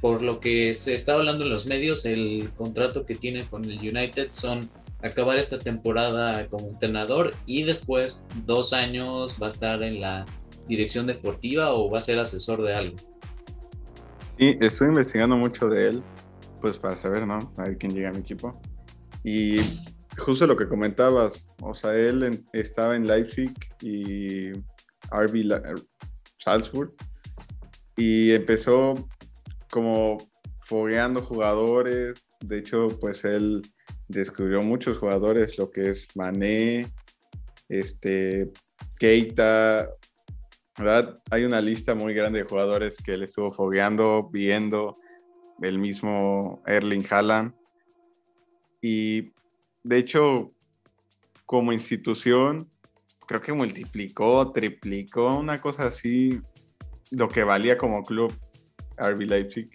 por 0.00 0.22
lo 0.22 0.40
que 0.40 0.72
se 0.74 0.94
está 0.94 1.14
hablando 1.14 1.44
en 1.44 1.50
los 1.50 1.66
medios, 1.66 2.06
el 2.06 2.50
contrato 2.56 3.04
que 3.04 3.14
tiene 3.14 3.46
con 3.46 3.64
el 3.64 3.78
United 3.78 4.28
son 4.30 4.70
acabar 5.02 5.36
esta 5.36 5.58
temporada 5.58 6.46
como 6.48 6.68
entrenador 6.68 7.34
y 7.44 7.64
después 7.64 8.26
dos 8.46 8.72
años 8.72 9.38
va 9.42 9.46
a 9.46 9.50
estar 9.50 9.82
en 9.82 10.00
la 10.00 10.24
dirección 10.66 11.06
deportiva 11.06 11.74
o 11.74 11.90
va 11.90 11.98
a 11.98 12.00
ser 12.00 12.18
asesor 12.18 12.62
de 12.62 12.74
algo. 12.74 12.96
Sí, 14.38 14.56
estoy 14.60 14.88
investigando 14.88 15.36
mucho 15.36 15.68
de 15.68 15.88
él, 15.88 16.02
pues 16.62 16.78
para 16.78 16.96
saber, 16.96 17.26
¿no? 17.26 17.52
A 17.58 17.64
ver 17.64 17.76
quién 17.76 17.92
llega 17.92 18.08
a 18.08 18.12
mi 18.12 18.20
equipo. 18.20 18.58
Y 19.24 19.56
justo 20.18 20.46
lo 20.46 20.56
que 20.56 20.68
comentabas, 20.68 21.46
o 21.62 21.74
sea, 21.74 21.94
él 21.94 22.44
estaba 22.52 22.96
en 22.96 23.06
Leipzig 23.06 23.52
y 23.80 24.52
RB 25.10 25.80
Salzburg 26.36 26.94
y 27.96 28.32
empezó 28.32 29.08
como 29.70 30.18
fogueando 30.60 31.22
jugadores. 31.22 32.14
De 32.40 32.58
hecho, 32.58 32.88
pues 33.00 33.24
él 33.24 33.62
descubrió 34.08 34.62
muchos 34.62 34.98
jugadores, 34.98 35.58
lo 35.58 35.70
que 35.70 35.90
es 35.90 36.06
Mané, 36.14 36.90
este, 37.68 38.52
Keita, 38.98 39.90
¿verdad? 40.78 41.18
Hay 41.30 41.44
una 41.44 41.60
lista 41.60 41.94
muy 41.94 42.14
grande 42.14 42.40
de 42.40 42.44
jugadores 42.44 42.98
que 42.98 43.14
él 43.14 43.22
estuvo 43.22 43.50
fogueando, 43.50 44.28
viendo, 44.30 44.98
el 45.60 45.78
mismo 45.78 46.62
Erling 46.66 47.04
Haaland. 47.10 47.52
Y 48.80 49.32
de 49.88 49.96
hecho, 49.96 50.52
como 51.46 51.72
institución, 51.72 52.70
creo 53.26 53.40
que 53.40 53.54
multiplicó, 53.54 54.52
triplicó, 54.52 55.34
una 55.38 55.58
cosa 55.62 55.86
así, 55.86 56.42
lo 57.10 57.30
que 57.30 57.42
valía 57.42 57.78
como 57.78 58.02
club 58.02 58.30
RB 58.98 59.20
Leipzig. 59.22 59.70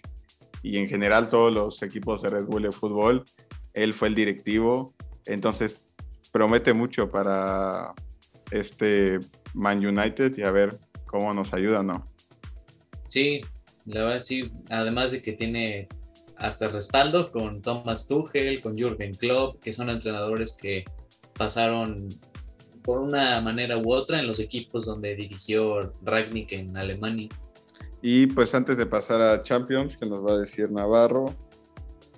Y 0.62 0.78
en 0.78 0.88
general 0.88 1.26
todos 1.26 1.52
los 1.52 1.82
equipos 1.82 2.22
de 2.22 2.30
Red 2.30 2.44
Bull 2.44 2.62
de 2.62 2.70
fútbol 2.70 3.24
él 3.72 3.92
fue 3.92 4.06
el 4.06 4.14
directivo, 4.14 4.94
entonces 5.26 5.82
promete 6.30 6.72
mucho 6.72 7.10
para 7.10 7.92
este 8.52 9.18
Man 9.52 9.84
United 9.84 10.38
y 10.38 10.42
a 10.42 10.52
ver 10.52 10.78
cómo 11.06 11.34
nos 11.34 11.52
ayuda, 11.52 11.82
¿no? 11.82 12.08
Sí, 13.08 13.40
la 13.84 14.04
verdad 14.04 14.22
sí, 14.22 14.52
además 14.70 15.10
de 15.10 15.22
que 15.22 15.32
tiene 15.32 15.88
hasta 16.36 16.68
respaldo 16.68 17.30
con 17.30 17.62
Thomas 17.62 18.06
Tuchel, 18.06 18.60
con 18.60 18.76
Jürgen 18.76 19.14
Klopp, 19.14 19.60
que 19.60 19.72
son 19.72 19.88
entrenadores 19.88 20.56
que 20.60 20.84
pasaron 21.36 22.08
por 22.82 22.98
una 22.98 23.40
manera 23.40 23.78
u 23.78 23.92
otra 23.92 24.20
en 24.20 24.26
los 24.26 24.40
equipos 24.40 24.86
donde 24.86 25.16
dirigió 25.16 25.92
Ragnick 26.02 26.52
en 26.52 26.76
Alemania. 26.76 27.28
Y 28.02 28.26
pues 28.26 28.54
antes 28.54 28.76
de 28.76 28.84
pasar 28.84 29.22
a 29.22 29.42
Champions, 29.42 29.96
que 29.96 30.06
nos 30.06 30.24
va 30.24 30.32
a 30.32 30.38
decir 30.38 30.70
Navarro, 30.70 31.34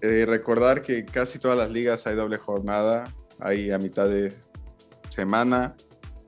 eh, 0.00 0.26
recordar 0.26 0.82
que 0.82 1.04
casi 1.04 1.38
todas 1.38 1.56
las 1.56 1.70
ligas 1.70 2.06
hay 2.06 2.16
doble 2.16 2.38
jornada, 2.38 3.04
hay 3.38 3.70
a 3.70 3.78
mitad 3.78 4.08
de 4.08 4.34
semana. 5.10 5.76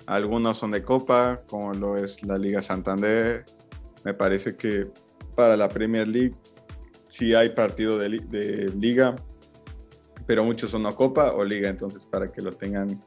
Algunos 0.06 0.58
son 0.58 0.70
de 0.70 0.82
Copa, 0.82 1.42
como 1.48 1.74
lo 1.74 1.96
es 1.96 2.22
la 2.22 2.38
Liga 2.38 2.62
Santander. 2.62 3.44
Me 4.04 4.14
parece 4.14 4.56
que 4.56 4.86
para 5.34 5.56
la 5.56 5.68
Premier 5.68 6.08
League 6.08 6.34
sí 7.18 7.34
hay 7.34 7.48
partido 7.50 7.98
de, 7.98 8.08
Liga, 8.78 9.16
pero 10.26 10.44
muchos 10.44 10.70
son 10.70 10.86
o 10.86 10.94
Copa 10.94 11.32
o 11.32 11.44
Liga, 11.44 11.68
entonces 11.68 12.06
para 12.06 12.30
que 12.30 12.40
lo 12.40 12.52
tengan 12.52 13.02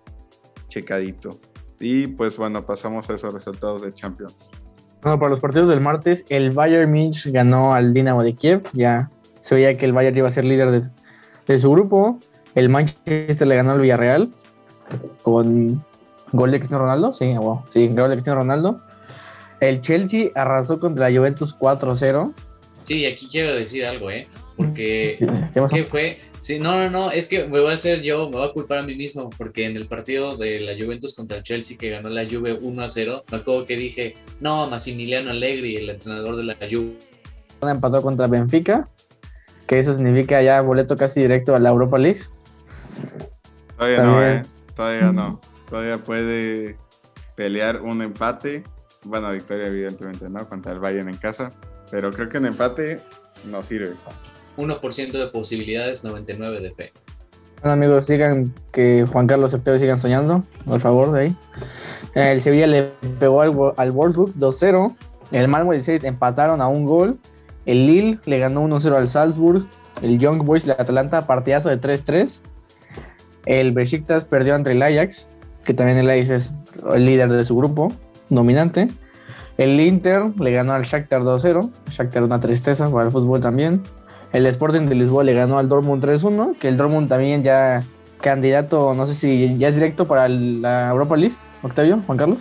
checadito. 0.67 1.39
Y 1.79 2.07
pues 2.07 2.35
bueno, 2.35 2.65
pasamos 2.65 3.09
a 3.09 3.13
esos 3.13 3.33
resultados 3.33 3.83
de 3.83 3.93
Champions. 3.93 4.35
Bueno, 5.01 5.17
para 5.17 5.31
los 5.31 5.39
partidos 5.39 5.69
del 5.69 5.79
martes, 5.79 6.25
el 6.29 6.51
Bayern 6.51 6.91
Munich 6.91 7.25
ganó 7.31 7.73
al 7.73 7.93
Dinamo 7.93 8.21
de 8.21 8.33
Kiev, 8.33 8.63
ya 8.73 9.09
se 9.39 9.55
veía 9.55 9.75
que 9.75 9.85
el 9.85 9.93
Bayern 9.93 10.17
iba 10.17 10.27
a 10.27 10.31
ser 10.31 10.45
líder 10.45 10.91
de, 11.47 11.59
su 11.59 11.71
grupo. 11.71 12.19
El 12.53 12.69
Manchester 12.69 13.47
le 13.47 13.55
ganó 13.55 13.71
al 13.71 13.79
Villarreal 13.79 14.29
con 15.23 15.83
gol 16.33 16.51
de 16.51 16.59
Cristiano 16.59 16.83
Ronaldo. 16.83 17.13
Sí, 17.13 17.33
sí, 17.71 17.87
gol 17.87 18.09
de 18.09 18.15
Cristiano 18.15 18.41
Ronaldo. 18.41 18.81
El 19.61 19.81
Chelsea 19.81 20.29
arrasó 20.35 20.79
contra 20.79 21.09
la 21.09 21.17
Juventus 21.17 21.57
4-0. 21.57 22.33
Sí, 22.83 23.05
aquí 23.05 23.27
quiero 23.31 23.55
decir 23.55 23.85
algo, 23.85 24.09
¿eh? 24.09 24.27
Porque, 24.57 25.17
¿qué, 25.71 25.83
fue? 25.83 26.19
Sí, 26.41 26.59
no, 26.59 26.77
no, 26.77 26.89
no, 26.89 27.11
es 27.11 27.27
que 27.27 27.45
me 27.47 27.59
voy 27.59 27.71
a 27.71 27.73
hacer 27.73 28.01
yo, 28.01 28.29
me 28.29 28.37
voy 28.37 28.47
a 28.47 28.51
culpar 28.51 28.79
a 28.79 28.83
mí 28.83 28.95
mismo, 28.95 29.29
porque 29.37 29.65
en 29.65 29.75
el 29.75 29.87
partido 29.87 30.37
de 30.37 30.59
la 30.59 30.73
Juventus 30.73 31.15
contra 31.15 31.37
el 31.37 31.43
Chelsea 31.43 31.77
que 31.77 31.89
ganó 31.89 32.09
la 32.09 32.27
Juve 32.29 32.53
1 32.53 32.89
0, 32.89 33.23
me 33.31 33.37
acuerdo 33.37 33.65
que 33.65 33.77
dije, 33.77 34.15
no, 34.39 34.67
Massimiliano 34.69 35.31
Allegri, 35.31 35.77
el 35.77 35.89
entrenador 35.89 36.35
de 36.35 36.43
la 36.43 36.55
Juve. 36.69 36.97
Empató 37.61 38.01
contra 38.01 38.27
Benfica 38.27 38.89
que 39.71 39.79
eso 39.79 39.93
significa 39.93 40.41
ya 40.41 40.59
boleto 40.59 40.97
casi 40.97 41.21
directo 41.21 41.55
a 41.55 41.59
la 41.59 41.69
Europa 41.69 41.97
League. 41.97 42.19
Todavía 43.77 44.03
no, 44.03 44.21
¿eh? 44.21 44.41
Todavía 44.75 45.13
no. 45.13 45.39
Todavía 45.69 45.97
puede 45.97 46.75
pelear 47.35 47.79
un 47.79 48.01
empate. 48.01 48.65
Bueno, 49.05 49.31
victoria 49.31 49.67
evidentemente 49.67 50.29
no, 50.29 50.45
contra 50.49 50.73
el 50.73 50.79
Bayern 50.79 51.07
en 51.07 51.15
casa. 51.15 51.53
Pero 51.91 52.11
creo 52.11 52.29
que 52.29 52.37
un 52.37 52.45
empate 52.47 52.99
no 53.45 53.61
sirve. 53.61 53.93
1% 54.57 55.11
de 55.11 55.27
posibilidades, 55.27 56.03
99 56.03 56.61
de 56.61 56.71
fe. 56.71 56.91
Bueno 57.61 57.73
amigos, 57.73 58.07
sigan 58.07 58.53
que 58.71 59.05
Juan 59.05 59.27
Carlos 59.27 59.51
Cepeo 59.51 59.77
sigan 59.77 59.99
soñando, 59.99 60.43
por 60.65 60.79
favor, 60.79 61.11
de 61.11 61.21
ahí. 61.21 61.35
El 62.15 62.41
Sevilla 62.41 62.65
le 62.65 62.83
pegó 63.19 63.41
al, 63.41 63.51
al 63.77 63.91
Wolfsburg 63.91 64.33
2-0. 64.33 64.95
El 65.31 65.47
Malmo 65.47 65.73
y 65.73 65.77
el 65.77 65.83
Zenit 65.83 66.03
empataron 66.03 66.61
a 66.61 66.67
un 66.67 66.85
gol. 66.85 67.19
El 67.65 67.85
Lille 67.85 68.19
le 68.25 68.39
ganó 68.39 68.67
1-0 68.67 68.95
al 68.95 69.07
Salzburg. 69.07 69.67
El 70.01 70.17
Young 70.17 70.43
Boys 70.43 70.65
y 70.65 70.71
el 70.71 70.75
Atalanta, 70.79 71.27
partidazo 71.27 71.69
de 71.69 71.79
3-3. 71.79 72.39
El 73.45 73.71
Besiktas 73.73 74.25
perdió 74.25 74.55
ante 74.55 74.71
el 74.71 74.81
Ajax, 74.81 75.27
que 75.63 75.73
también 75.73 75.97
el 75.99 76.09
Ajax 76.09 76.29
es 76.29 76.53
el 76.93 77.05
líder 77.05 77.31
de 77.31 77.45
su 77.45 77.55
grupo, 77.55 77.91
dominante. 78.29 78.87
El 79.61 79.79
Inter 79.79 80.23
le 80.39 80.51
ganó 80.51 80.73
al 80.73 80.83
Shakhtar 80.83 81.21
2-0. 81.21 81.69
Shakhtar 81.91 82.23
una 82.23 82.39
tristeza 82.39 82.89
para 82.89 83.05
el 83.05 83.11
fútbol 83.11 83.41
también. 83.41 83.83
El 84.33 84.47
Sporting 84.47 84.87
de 84.87 84.95
Lisboa 84.95 85.23
le 85.23 85.33
ganó 85.33 85.59
al 85.59 85.69
Dortmund 85.69 86.03
3-1, 86.03 86.55
que 86.59 86.67
el 86.67 86.77
Dortmund 86.77 87.07
también 87.07 87.43
ya 87.43 87.83
candidato, 88.21 88.93
no 88.95 89.05
sé 89.05 89.13
si 89.13 89.55
ya 89.57 89.67
es 89.67 89.75
directo 89.75 90.05
para 90.05 90.25
el- 90.25 90.61
la 90.63 90.89
Europa 90.89 91.15
League. 91.15 91.35
Octavio, 91.61 92.01
Juan 92.07 92.17
Carlos. 92.17 92.39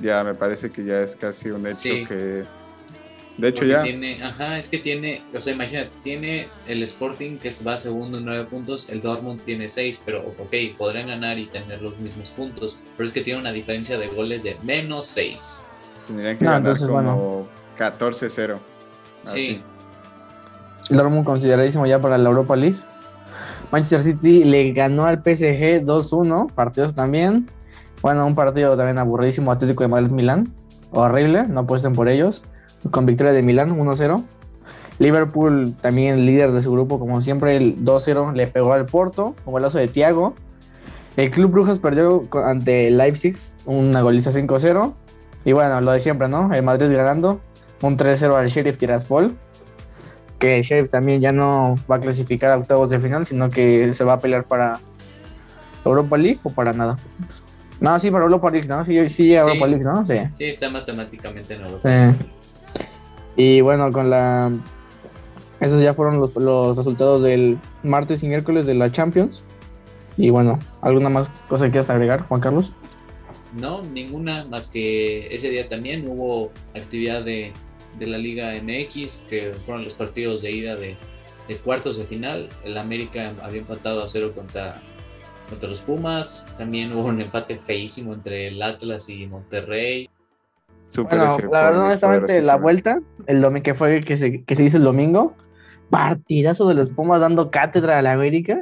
Ya 0.00 0.22
me 0.22 0.34
parece 0.34 0.70
que 0.70 0.84
ya 0.84 1.00
es 1.00 1.16
casi 1.16 1.50
un 1.50 1.66
hecho 1.66 1.74
Sí. 1.74 2.04
que. 2.06 2.44
De 3.38 3.48
hecho, 3.48 3.58
Porque 3.60 3.68
ya. 3.72 3.82
Tiene, 3.82 4.22
ajá, 4.22 4.58
es 4.58 4.68
que 4.68 4.78
tiene, 4.78 5.22
o 5.34 5.40
sea, 5.40 5.52
imagínate, 5.54 5.96
tiene 6.02 6.46
el 6.68 6.82
Sporting 6.84 7.36
que 7.36 7.50
va 7.66 7.76
segundo 7.76 8.18
en 8.18 8.24
nueve 8.24 8.44
puntos, 8.44 8.88
el 8.90 9.00
Dortmund 9.02 9.40
tiene 9.42 9.68
seis, 9.68 10.02
pero 10.06 10.20
ok, 10.38 10.54
podrían 10.78 11.08
ganar 11.08 11.38
y 11.38 11.46
tener 11.46 11.82
los 11.82 11.98
mismos 11.98 12.30
puntos, 12.30 12.80
pero 12.96 13.06
es 13.06 13.12
que 13.12 13.20
tiene 13.22 13.40
una 13.40 13.52
diferencia 13.52 13.98
de 13.98 14.06
goles 14.08 14.44
de 14.44 14.56
menos 14.62 15.04
seis. 15.06 15.66
Tendrían 16.06 16.38
que 16.38 16.44
No, 16.44 16.50
ganar 16.52 16.72
entonces, 16.72 16.88
como 16.88 17.46
14-0. 17.78 18.58
Sí, 19.22 19.62
El 20.90 20.96
Dortmund 20.96 21.24
consideradísimo 21.24 21.86
ya 21.86 22.00
para 22.00 22.16
la 22.16 22.28
Europa 22.28 22.54
League. 22.56 22.76
Manchester 23.72 24.02
City 24.02 24.44
le 24.44 24.72
ganó 24.72 25.06
al 25.06 25.18
PSG 25.18 25.84
2-1, 25.84 26.52
partidos 26.52 26.94
también. 26.94 27.48
Bueno, 28.02 28.26
un 28.26 28.34
partido 28.34 28.76
también 28.76 28.98
aburridísimo, 28.98 29.50
Atlético 29.50 29.82
de 29.82 29.88
Madrid-Milán. 29.88 30.52
Horrible, 30.92 31.46
no 31.48 31.60
apuesten 31.60 31.92
por 31.92 32.08
ellos. 32.08 32.44
Con 32.90 33.06
victoria 33.06 33.32
de 33.32 33.42
Milán 33.42 33.76
1-0. 33.76 34.22
Liverpool 34.98 35.74
también 35.80 36.24
líder 36.24 36.52
de 36.52 36.62
su 36.62 36.72
grupo, 36.72 36.98
como 36.98 37.20
siempre, 37.20 37.56
el 37.56 37.84
2-0 37.84 38.32
le 38.34 38.46
pegó 38.46 38.72
al 38.72 38.86
Porto, 38.86 39.34
un 39.44 39.52
golazo 39.52 39.78
de 39.78 39.88
Thiago. 39.88 40.34
El 41.16 41.30
Club 41.30 41.50
Brujas 41.50 41.78
perdió 41.78 42.24
ante 42.44 42.90
Leipzig, 42.90 43.36
una 43.66 44.00
goliza 44.00 44.30
5-0. 44.30 44.94
Y 45.46 45.52
bueno, 45.52 45.80
lo 45.80 45.92
de 45.92 46.00
siempre, 46.00 46.28
¿no? 46.28 46.52
El 46.52 46.62
Madrid 46.62 46.94
ganando, 46.94 47.40
un 47.80 47.96
3-0 47.96 48.34
al 48.34 48.48
Sheriff 48.48 48.76
Tiraspol 48.76 49.34
que 50.38 50.56
el 50.58 50.62
Sheriff 50.62 50.90
también 50.90 51.20
ya 51.20 51.32
no 51.32 51.76
va 51.90 51.96
a 51.96 52.00
clasificar 52.00 52.50
a 52.50 52.58
octavos 52.58 52.90
de 52.90 53.00
final, 53.00 53.26
sino 53.26 53.48
que 53.48 53.94
se 53.94 54.04
va 54.04 54.14
a 54.14 54.20
pelear 54.20 54.44
para 54.44 54.80
Europa 55.84 56.16
League 56.18 56.40
o 56.42 56.50
para 56.50 56.72
nada. 56.72 56.96
No, 57.80 57.98
sí, 57.98 58.10
para 58.10 58.24
Europa 58.24 58.50
League, 58.50 58.68
¿no? 58.68 58.84
Sí, 58.84 59.08
sí, 59.08 59.34
Europa 59.34 59.66
Sí. 59.66 59.70
League, 59.70 59.84
¿no? 59.84 60.06
Sí. 60.06 60.14
sí, 60.34 60.44
está 60.44 60.70
matemáticamente 60.70 61.54
en 61.54 61.62
Europa. 61.62 61.88
Sí. 61.88 62.26
Y 63.36 63.60
bueno, 63.60 63.90
con 63.92 64.10
la... 64.10 64.50
Esos 65.60 65.80
ya 65.82 65.94
fueron 65.94 66.20
los, 66.20 66.34
los 66.36 66.76
resultados 66.76 67.22
del 67.22 67.58
martes 67.82 68.22
y 68.22 68.28
miércoles 68.28 68.66
de 68.66 68.74
la 68.74 68.90
Champions. 68.90 69.42
Y 70.18 70.30
bueno, 70.30 70.58
¿alguna 70.82 71.08
más 71.08 71.30
cosa 71.48 71.66
que 71.66 71.72
quieras 71.72 71.90
agregar, 71.90 72.22
Juan 72.28 72.40
Carlos? 72.40 72.74
No, 73.56 73.82
ninguna, 73.82 74.44
más 74.44 74.68
que 74.68 75.26
ese 75.34 75.50
día 75.50 75.66
también 75.66 76.06
hubo 76.06 76.52
actividad 76.74 77.24
de, 77.24 77.52
de 77.98 78.06
la 78.06 78.18
Liga 78.18 78.52
MX, 78.62 79.26
que 79.28 79.52
fueron 79.64 79.84
los 79.84 79.94
partidos 79.94 80.42
de 80.42 80.50
ida 80.50 80.76
de, 80.76 80.96
de 81.48 81.56
cuartos 81.58 81.98
de 81.98 82.04
final. 82.04 82.48
El 82.64 82.76
América 82.76 83.32
había 83.42 83.60
empatado 83.60 84.02
a 84.02 84.08
cero 84.08 84.32
contra, 84.34 84.74
contra 85.48 85.68
los 85.68 85.80
Pumas. 85.80 86.52
También 86.58 86.92
hubo 86.92 87.08
un 87.08 87.20
empate 87.20 87.56
feísimo 87.58 88.12
entre 88.12 88.48
el 88.48 88.62
Atlas 88.62 89.08
y 89.08 89.26
Monterrey. 89.26 90.08
Súper 90.90 91.18
Bueno, 91.18 91.38
la 91.50 91.62
verdad, 91.62 91.84
honestamente, 91.86 92.42
la 92.42 92.58
poderosísimo. 92.58 92.60
vuelta, 92.60 93.00
el 93.26 93.40
domingo 93.40 93.62
que 93.62 93.74
fue 93.74 94.00
que 94.02 94.16
se, 94.16 94.44
que 94.44 94.54
se 94.54 94.64
hizo 94.64 94.76
el 94.76 94.84
domingo, 94.84 95.34
partidazo 95.90 96.68
de 96.68 96.74
los 96.74 96.90
Pumas 96.90 97.20
dando 97.20 97.50
cátedra 97.50 97.98
a 97.98 98.02
la 98.02 98.12
América. 98.12 98.60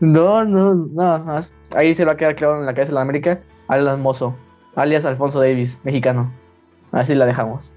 No, 0.00 0.44
no, 0.44 0.74
no, 0.74 1.18
no, 1.18 1.40
ahí 1.70 1.94
se 1.94 2.04
va 2.04 2.12
a 2.12 2.16
quedar 2.16 2.34
claro 2.34 2.58
en 2.58 2.66
la 2.66 2.74
cabeza 2.74 2.90
de 2.90 2.94
la 2.94 3.02
América, 3.02 3.40
Alan 3.68 4.00
Mozo, 4.00 4.34
alias 4.74 5.04
Alfonso 5.04 5.40
Davis, 5.40 5.80
mexicano. 5.84 6.30
Así 6.90 7.14
la 7.14 7.26
dejamos. 7.26 7.72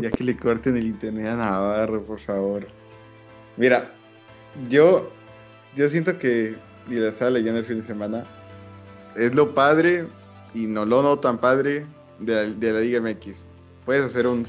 Ya 0.00 0.10
que 0.10 0.24
le 0.24 0.36
corten 0.36 0.76
el 0.76 0.86
internet 0.86 1.26
a 1.28 1.36
Navarro, 1.36 2.02
por 2.02 2.20
favor. 2.20 2.66
Mira, 3.56 3.92
yo, 4.68 5.10
yo 5.74 5.88
siento 5.88 6.18
que, 6.18 6.56
y 6.88 6.94
la 6.94 7.08
estaba 7.08 7.30
leyendo 7.30 7.60
el 7.60 7.64
fin 7.64 7.76
de 7.76 7.82
semana, 7.82 8.24
es 9.16 9.34
lo 9.34 9.54
padre 9.54 10.06
y 10.54 10.66
no 10.66 10.84
lo 10.84 11.02
no 11.02 11.18
tan 11.18 11.38
padre 11.38 11.86
de 12.18 12.34
la, 12.34 12.40
de 12.42 12.72
la 12.72 12.80
Liga 12.80 13.00
MX. 13.00 13.46
Puedes 13.84 14.04
hacer 14.04 14.26
un 14.26 14.46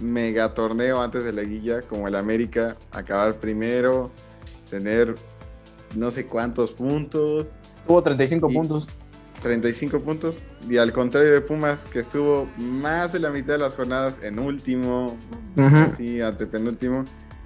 mega 0.00 0.52
torneo 0.54 1.00
antes 1.00 1.24
de 1.24 1.32
la 1.32 1.42
guilla, 1.42 1.82
como 1.82 2.08
el 2.08 2.16
América, 2.16 2.76
acabar 2.92 3.34
primero, 3.34 4.10
tener 4.70 5.14
no 5.94 6.10
sé 6.10 6.26
cuántos 6.26 6.72
puntos, 6.72 7.52
Tuvo 7.86 8.02
35 8.02 8.50
Y- 8.50 8.54
puntos. 8.54 8.88
35 9.42 10.00
puntos. 10.00 10.38
Y 10.68 10.76
al 10.78 10.92
contrario 10.92 11.32
de 11.32 11.40
Pumas, 11.40 11.84
que 11.84 12.00
estuvo 12.00 12.48
más 12.56 13.12
de 13.12 13.20
la 13.20 13.30
mitad 13.30 13.54
de 13.54 13.58
las 13.60 13.74
jornadas 13.74 14.18
en 14.22 14.38
último, 14.38 15.16
Ujú. 15.56 15.76
así 15.76 16.20
antepenúltimo, 16.20 17.04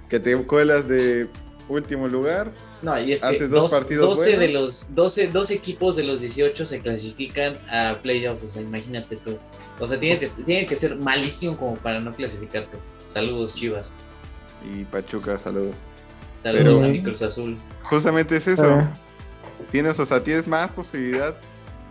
que 0.09 0.19
te 0.19 0.35
cuelas 0.43 0.87
de 0.87 1.27
último 1.69 2.07
lugar. 2.07 2.51
No, 2.81 2.99
y 2.99 3.13
es 3.13 3.21
que 3.21 3.47
dos 3.47 3.61
dos- 3.61 3.71
partidos 3.71 4.07
12, 4.19 4.37
de 4.37 4.49
los, 4.49 4.95
12, 4.95 5.27
12 5.27 5.53
equipos 5.53 5.95
de 5.95 6.03
los 6.03 6.21
18 6.21 6.65
se 6.65 6.81
clasifican 6.81 7.53
a 7.69 7.99
playoffs. 8.01 8.43
O 8.43 8.47
sea, 8.47 8.61
imagínate 8.61 9.15
tú. 9.17 9.37
O 9.79 9.85
sea, 9.87 9.99
tienes 9.99 10.19
que, 10.19 10.27
tiene 10.43 10.65
que 10.65 10.75
ser 10.75 10.97
malísimo 10.97 11.55
como 11.57 11.75
para 11.75 11.99
no 11.99 12.13
clasificarte. 12.15 12.77
Saludos, 13.05 13.53
Chivas. 13.53 13.93
Y 14.65 14.83
Pachuca, 14.85 15.37
saludos. 15.39 15.77
Saludos 16.39 16.79
Pero- 16.79 16.85
a 16.85 16.91
mi 16.91 17.01
Cruz 17.03 17.21
Azul. 17.21 17.57
Justamente 17.83 18.35
es 18.37 18.47
eso. 18.47 18.81
Tienes, 19.71 19.99
o 19.99 20.05
sea, 20.05 20.21
tienes 20.23 20.47
más 20.47 20.71
posibilidad. 20.71 21.35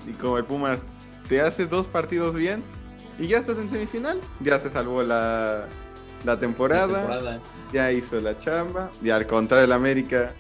Y 0.07 0.13
como 0.13 0.39
el 0.39 0.45
Pumas, 0.45 0.83
te 1.29 1.41
haces 1.41 1.69
dos 1.69 1.87
partidos 1.87 2.35
bien 2.35 2.63
y 3.19 3.29
ya 3.29 3.39
estás 3.39 3.59
en 3.59 3.69
semifinal. 3.69 4.21
Ya 4.41 4.59
se 4.59 4.71
salvó 4.71 5.03
la, 5.03 5.67
la 6.25 6.39
temporada. 6.39 6.99
temporada. 6.99 7.41
ya 7.73 7.93
hizo 7.93 8.19
la 8.21 8.39
chamba. 8.39 8.91
Y 9.03 9.11
al 9.11 9.27
contrario 9.27 9.63
del 9.63 9.73
América, 9.73 10.33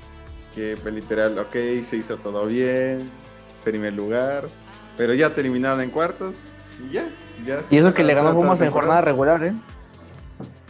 que 0.55 0.77
pues, 0.83 0.95
literal, 0.95 1.39
ok, 1.39 1.53
se 1.85 1.97
hizo 1.97 2.17
todo 2.17 2.47
bien, 2.47 3.11
primer 3.65 3.93
lugar, 3.93 4.47
pero 4.97 5.15
ya 5.15 5.33
te 5.35 5.41
eliminaron 5.41 5.81
en 5.81 5.91
cuartos 5.91 6.35
y 6.85 6.95
ya. 6.95 7.09
ya 7.45 7.63
Y 7.71 7.77
eso 7.77 7.95
que 7.95 8.03
le 8.03 8.15
ganó 8.15 8.35
Pumas 8.35 8.61
en 8.61 8.71
jornada 8.71 9.01
regular, 9.01 9.45
¿eh? 9.45 9.55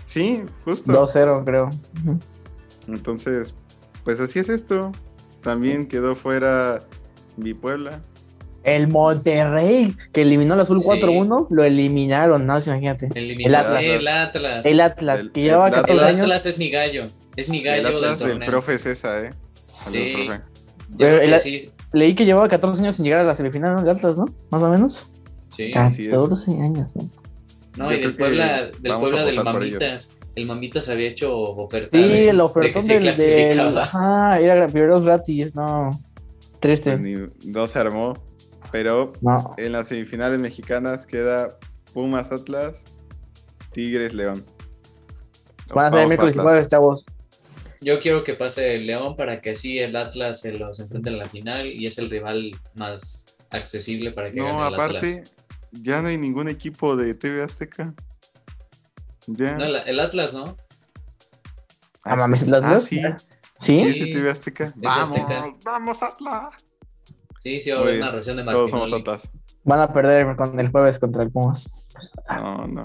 Sí, 0.07 0.43
justo. 0.65 0.93
2-0, 0.93 1.45
creo. 1.45 1.71
Entonces, 2.89 3.55
pues 4.03 4.19
así 4.19 4.41
es 4.41 4.49
esto. 4.49 4.91
También 5.41 5.87
quedó 5.87 6.17
fuera 6.17 6.81
mi 7.37 7.55
Puebla. 7.55 8.01
El 8.65 8.89
Monterrey, 8.89 9.95
que 10.13 10.23
eliminó 10.23 10.55
al 10.55 10.61
Azul 10.61 10.79
Sí. 10.81 10.87
4-1, 10.87 11.47
lo 11.51 11.65
eliminaron, 11.65 12.47
no, 12.47 12.59
imagínate. 12.59 13.09
Eliminó 13.15 13.49
El 13.49 13.55
Atlas. 13.55 13.83
el 13.83 14.09
Atlas. 14.09 14.67
El 14.67 14.81
Atlas, 14.81 15.21
El- 15.21 15.33
que 15.33 15.41
llevaba 15.43 15.69
el 15.69 15.75
14 15.75 15.93
El 15.93 15.99
Atlas. 15.99 16.15
años. 16.15 16.23
Atlas 16.25 16.47
es 16.47 16.59
mi 16.59 16.71
gallo. 16.71 17.07
Es 17.37 17.49
mi 17.49 17.59
El 17.59 17.65
gallo 17.65 17.83
del 17.87 17.97
Atlas 17.97 18.19
del 18.21 18.29
torneo. 18.33 18.49
profe 18.51 18.79
César, 18.79 19.25
¿eh? 19.25 19.31
Saludos, 19.67 19.93
Sí. 19.93 20.15
profe. 20.27 20.41
Pero 20.99 21.21
el-. 21.23 21.71
Leí 21.93 22.15
que 22.15 22.25
llevaba 22.25 22.49
14 22.49 22.83
años 22.83 22.97
sin 22.97 23.05
llegar 23.05 23.21
a 23.21 23.25
la 23.25 23.35
semifinal, 23.35 23.75
¿no? 23.75 23.81
El 23.83 23.89
Atlas, 23.89 24.17
¿no? 24.17 24.27
Más 24.51 24.63
o 24.63 24.69
menos. 24.71 25.07
sí. 25.49 25.73
así 25.75 26.05
es. 26.07 26.11
14 26.11 26.53
años, 26.53 26.95
¿no? 26.95 27.09
No, 27.77 27.91
Yo 27.91 27.97
y 27.97 28.01
del 28.01 28.17
Puebla, 28.17 28.71
del 28.81 28.95
Puebla 28.99 29.25
del. 29.25 29.43
Mamitas. 29.43 30.19
El 30.35 30.47
Mamitas 30.47 30.89
había 30.89 31.09
hecho 31.09 31.35
oferta. 31.35 31.97
Sí, 31.97 32.03
de- 32.03 32.29
el 32.31 32.37
de 32.37 32.43
ofertón 32.43 32.83
se 32.83 32.95
del, 32.95 33.03
del- 33.05 33.13
clasificaba. 33.15 33.83
Ajá, 33.83 34.39
era 34.41 34.67
primeros 34.69 35.05
gratis, 35.05 35.55
no. 35.55 35.99
Triste. 36.61 36.91
Pues 36.91 37.01
ni- 37.01 37.51
no 37.51 37.67
se 37.67 37.79
armó. 37.79 38.15
Pero 38.73 39.13
No. 39.21 39.55
en 39.57 39.73
las 39.73 39.89
semifinales 39.89 40.41
mexicanas 40.41 41.07
queda 41.07 41.57
Pumas 41.93 42.31
Atlas, 42.33 42.83
Tigres 43.73 44.15
León. 44.15 44.45
Van 45.75 45.87
a 45.87 45.91
tener 45.91 46.07
miércoles 46.09 46.37
y 46.37 46.39
Atlas. 46.39 46.51
jueves, 46.53 46.69
chavos. 46.69 47.05
Yo 47.81 47.99
quiero 48.01 48.25
que 48.25 48.35
pase 48.35 48.75
el 48.75 48.87
León 48.87 49.17
para 49.17 49.41
que 49.41 49.51
así 49.53 49.79
el 49.79 49.97
Atlas 49.97 50.41
se 50.41 50.59
los 50.59 50.79
enfrente 50.81 51.09
en 51.11 51.19
la 51.19 51.29
final 51.29 51.67
y 51.67 51.87
es 51.87 51.99
el 51.99 52.11
rival 52.11 52.51
más 52.75 53.37
accesible 53.51 54.13
para 54.13 54.31
que 54.31 54.37
No, 54.39 54.47
gane 54.47 54.69
el 54.69 54.75
aparte, 54.75 54.97
Atlas. 54.99 55.33
ya 55.73 56.03
no 56.03 56.09
hay 56.09 56.19
ningún 56.19 56.49
equipo 56.49 56.95
de 56.97 57.15
TV 57.15 57.43
Azteca. 57.43 57.95
Ya. 59.27 59.57
No, 59.57 59.65
el, 59.65 59.77
el 59.77 60.01
Atlas, 60.01 60.35
¿no? 60.35 60.57
Ah, 62.05 62.17
mames, 62.17 62.43
¿el 62.43 62.55
Ah, 62.55 62.59
Atlas? 62.59 62.85
sí. 62.85 63.01
¿Sí? 63.61 63.77
Sí, 63.77 64.03
es 64.05 64.11
TV 64.17 64.31
Azteca. 64.31 64.73
Vamos, 64.77 65.09
Azteca. 65.19 65.55
vamos 65.65 66.03
Atlas. 66.03 66.67
Sí, 67.41 67.61
sí, 67.61 67.71
va 67.71 67.79
a 67.79 67.81
haber 67.81 67.95
bien. 67.95 68.07
narración 68.07 68.37
de 68.37 68.45
Todos 68.45 68.71
somos. 68.71 68.93
Atlas. 68.93 69.29
Van 69.65 69.81
a 69.81 69.93
perder 69.93 70.37
con 70.37 70.59
el 70.61 70.71
jueves 70.71 70.99
contra 70.99 71.23
el 71.23 71.31
Pumas. 71.31 71.69
No, 72.41 72.67
no. 72.67 72.85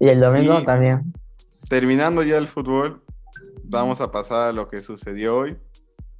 Y 0.00 0.08
el 0.08 0.20
domingo 0.20 0.60
Y- 0.60 0.64
también. 0.64 1.12
Terminando 1.68 2.22
ya 2.22 2.38
el 2.38 2.48
fútbol, 2.48 3.02
vamos 3.64 4.00
a 4.00 4.10
pasar 4.10 4.48
a 4.48 4.52
lo 4.52 4.68
que 4.68 4.80
sucedió 4.80 5.36
hoy, 5.38 5.56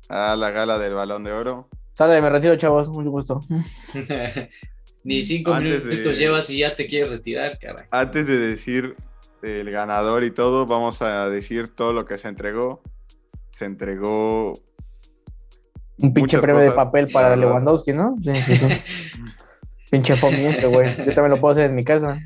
a 0.08 0.36
la 0.36 0.50
gala 0.50 0.78
del 0.78 0.94
Balón 0.94 1.24
de 1.24 1.32
Oro. 1.32 1.68
Sale, 1.94 2.20
me 2.22 2.30
retiro, 2.30 2.56
chavos. 2.56 2.88
Mucho 2.88 3.10
gusto. 3.10 3.40
Ni 5.04 5.22
cinco 5.24 5.52
Antes 5.52 5.84
minutos 5.84 6.16
de- 6.18 6.24
llevas 6.24 6.48
y 6.50 6.58
ya 6.58 6.74
te 6.76 6.86
quieres 6.86 7.10
retirar, 7.10 7.58
caray. 7.58 7.86
Antes 7.90 8.26
de 8.26 8.38
decir 8.38 8.96
el 9.42 9.70
ganador 9.70 10.22
y 10.22 10.30
todo, 10.30 10.64
vamos 10.66 11.02
a 11.02 11.28
decir 11.28 11.68
todo 11.68 11.92
lo 11.92 12.04
que 12.04 12.18
se 12.18 12.28
entregó. 12.28 12.82
Se 13.50 13.64
entregó 13.66 14.54
Un 16.02 16.12
pinche 16.14 16.38
premio 16.38 16.60
de 16.62 16.72
papel 16.72 17.04
la 17.06 17.12
para 17.12 17.28
verdad. 17.30 17.42
Lewandowski, 17.44 17.92
¿no? 17.92 18.16
Sí, 18.22 18.34
sí, 18.34 18.56
sí. 18.56 19.12
pinche 19.90 20.14
foamy 20.14 20.44
este, 20.46 20.66
güey. 20.66 20.88
Yo 20.96 21.04
también 21.14 21.30
lo 21.30 21.36
puedo 21.40 21.52
hacer 21.52 21.64
en 21.66 21.74
mi 21.74 21.84
casa. 21.84 22.18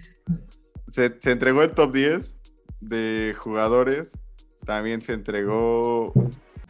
Se, 0.89 1.15
se 1.21 1.33
entregó 1.33 1.63
el 1.63 1.73
top 1.73 1.93
10 1.93 2.37
de 2.81 3.35
jugadores. 3.39 4.13
También 4.65 5.03
se 5.03 5.13
entregó. 5.13 6.13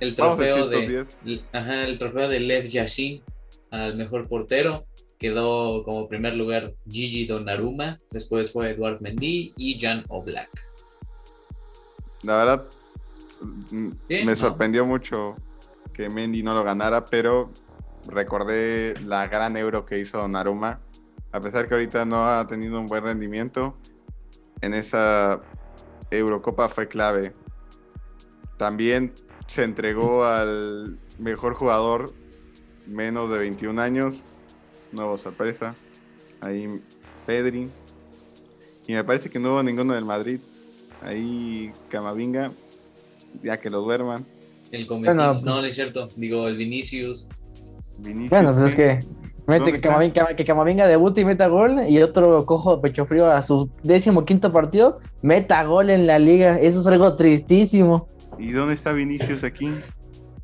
El 0.01 0.15
trofeo 0.15 0.69
de, 0.69 0.87
10. 0.89 1.17
l- 1.25 1.43
ajá, 1.53 1.85
el 1.85 1.99
trofeo 1.99 2.29
de 2.29 2.41
Lev 2.41 2.69
Yashin 2.69 3.23
al 3.71 3.97
mejor 3.97 4.29
portero. 4.29 4.85
Quedó 5.19 5.83
como 5.85 6.09
primer 6.09 6.37
lugar 6.37 6.75
Gigi 6.91 7.25
Donnarumma, 7.27 7.99
después 8.11 8.53
fue 8.53 8.73
Eduard 8.73 9.01
Mendy 9.01 9.55
y 9.57 9.79
Jan 9.81 10.05
Oblak. 10.09 10.51
La 12.23 12.37
verdad, 12.37 12.65
mm, 13.71 13.91
me 14.11 14.25
¿no? 14.25 14.37
sorprendió 14.37 14.85
mucho 14.85 15.37
que 15.97 16.11
Mendy 16.11 16.43
no 16.43 16.53
lo 16.53 16.63
ganara, 16.63 17.07
pero 17.07 17.51
recordé 18.09 18.95
la 19.07 19.29
gran 19.29 19.57
euro 19.57 19.87
que 19.87 19.99
hizo 19.99 20.19
Donnarumma. 20.19 20.79
A 21.33 21.41
pesar 21.41 21.67
que 21.67 21.75
ahorita 21.75 22.05
no 22.05 22.29
ha 22.29 22.47
tenido 22.47 22.79
un 22.79 22.87
buen 22.87 23.03
rendimiento, 23.03 23.79
en 24.61 24.75
esa 24.75 25.41
Eurocopa 26.11 26.69
fue 26.69 26.87
clave. 26.87 27.33
También 28.59 29.15
se 29.47 29.65
entregó 29.65 30.27
al 30.27 30.99
mejor 31.19 31.55
jugador 31.55 32.13
menos 32.87 33.31
de 33.31 33.39
21 33.39 33.81
años. 33.81 34.23
Nueva 34.93 35.17
sorpresa. 35.17 35.75
Ahí 36.43 36.83
Pedri. 37.25 37.71
Y 38.87 38.93
me 38.93 39.03
parece 39.03 39.31
que 39.31 39.39
no 39.39 39.53
hubo 39.53 39.63
ninguno 39.63 39.95
del 39.95 40.05
Madrid. 40.05 40.41
Ahí 41.03 41.73
Camavinga. 41.89 42.53
Ya 43.43 43.59
que 43.59 43.71
lo 43.71 43.81
duerman. 43.81 44.36
El 44.73 44.87
Bueno, 44.87 45.33
pues- 45.33 45.43
no, 45.45 45.61
no 45.61 45.65
es 45.65 45.75
cierto. 45.75 46.09
Digo, 46.17 46.47
el 46.49 46.57
Vinicius. 46.57 47.29
Vinicius, 47.99 48.31
Bueno, 48.31 48.53
pues 48.53 48.65
es 48.67 48.75
que 48.75 48.99
mete 49.47 49.61
¿Dónde 49.61 49.73
que? 49.73 49.81
Camavinga, 49.81 50.37
que 50.37 50.45
Camavinga 50.45 50.87
debute 50.89 51.21
y 51.21 51.25
meta 51.25 51.47
gol 51.47 51.89
y 51.89 52.03
otro 52.03 52.45
cojo 52.45 52.77
de 52.77 52.83
pecho 52.83 53.07
frío 53.07 53.31
a 53.31 53.41
su 53.43 53.71
décimo 53.83 54.25
quinto 54.25 54.53
partido, 54.53 54.99
meta 55.23 55.63
gol 55.65 55.91
en 55.91 56.07
la 56.07 56.19
liga. 56.19 56.59
Eso 56.61 56.81
es 56.81 56.87
algo 56.87 57.15
tristísimo. 57.17 58.09
¿Y 58.39 58.53
dónde 58.53 58.75
está 58.75 58.93
Vinicius 58.93 59.45
aquí? 59.45 59.73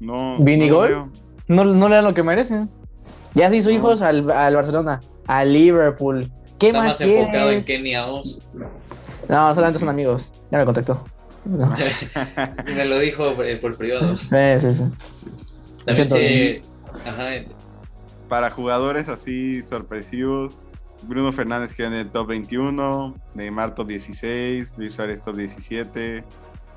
No. 0.00 0.38
¿Vini 0.38 0.68
no. 0.70 1.10
No, 1.48 1.64
no 1.64 1.88
le 1.88 1.96
dan 1.96 2.04
lo 2.04 2.14
que 2.14 2.22
merecen. 2.22 2.70
Ya 3.34 3.50
se 3.50 3.56
hizo 3.56 3.68
No. 3.70 3.74
hijos 3.76 4.02
al, 4.02 4.30
al 4.30 4.54
Barcelona, 4.54 5.00
al 5.26 5.52
Liverpool. 5.52 6.30
¿Qué 6.58 6.68
Está 6.68 6.78
más 6.78 6.88
más 6.88 7.00
enfocado 7.00 7.50
en? 7.50 7.64
Kenia. 7.64 8.06
No, 8.06 9.54
solamente 9.54 9.78
son 9.78 9.88
amigos. 9.88 10.30
Ya 10.50 10.58
me 10.58 10.64
contactó. 10.64 11.04
No. 11.44 11.72
Me 12.66 12.84
lo 12.84 12.98
dijo 12.98 13.42
eh, 13.42 13.56
por 13.56 13.76
privado. 13.76 14.14
Sí, 14.16 14.36
sí, 14.60 14.74
sí. 14.74 14.84
También 15.84 16.08
se. 16.08 16.60
Ajá, 17.04 17.30
Para 18.28 18.50
jugadores 18.50 19.08
así 19.08 19.60
sorpresivos, 19.62 20.58
Bruno 21.06 21.32
Fernández 21.32 21.74
queda 21.74 21.88
en 21.88 21.94
el 21.94 22.10
top 22.10 22.28
21, 22.28 23.14
Neymar 23.34 23.74
top 23.74 23.88
16, 23.88 24.78
Luis 24.78 24.94
Suárez 24.94 25.24
top 25.24 25.36
17, 25.36 26.24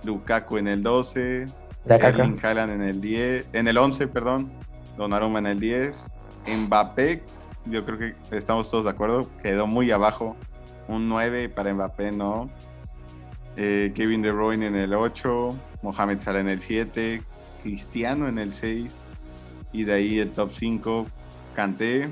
Lukaku 0.04 0.58
en 0.58 0.68
el 0.68 0.82
12, 0.82 1.46
La 1.86 2.00
caca. 2.00 2.10
Erling 2.10 2.40
Haaland 2.44 2.74
en 2.74 2.82
el 2.82 3.02
10, 3.02 3.50
en 3.54 3.68
el 3.68 3.78
11, 3.78 4.08
perdón, 4.08 4.52
Donnarumma 4.98 5.40
en 5.40 5.48
el 5.48 5.60
10, 5.60 6.08
Mbappé, 6.66 7.24
yo 7.66 7.86
creo 7.86 8.00
que 8.00 8.16
estamos 8.36 8.70
todos 8.70 8.86
de 8.86 8.90
acuerdo, 8.92 9.30
quedó 9.44 9.68
muy 9.68 9.92
abajo, 9.92 10.36
un 10.88 11.08
9 11.10 11.50
para 11.50 11.74
Mbappé, 11.74 12.12
no. 12.12 12.50
Eh, 13.58 13.94
Kevin 13.96 14.22
De 14.22 14.32
Bruyne 14.32 14.68
en 14.68 14.76
el 14.76 14.94
8, 14.94 15.50
Mohamed 15.82 16.20
Salah 16.20 16.42
en 16.42 16.50
el 16.50 16.60
7, 16.60 17.22
Cristiano 17.64 18.28
en 18.28 18.38
el 18.38 18.52
6, 18.52 18.96
y 19.72 19.84
de 19.86 19.94
ahí 19.94 20.20
el 20.20 20.32
top 20.32 20.52
5, 20.52 21.06
Kanté, 21.56 22.10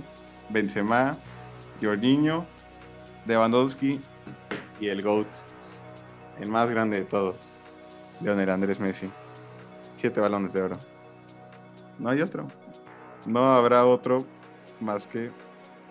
Benzema, 0.50 1.12
Jorginho, 1.82 2.46
Lewandowski 3.26 4.00
y 4.80 4.88
el 4.88 5.02
GOAT, 5.02 5.28
el 6.40 6.50
más 6.50 6.70
grande 6.70 7.00
de 7.00 7.06
todos, 7.06 7.36
Leonel 8.22 8.50
Andrés 8.50 8.80
Messi. 8.80 9.10
Siete 9.94 10.22
balones 10.22 10.54
de 10.54 10.62
oro. 10.62 10.78
No 12.00 12.10
hay 12.10 12.22
otro. 12.22 12.48
No 13.26 13.54
habrá 13.54 13.86
otro 13.86 14.26
más 14.80 15.08
que 15.08 15.32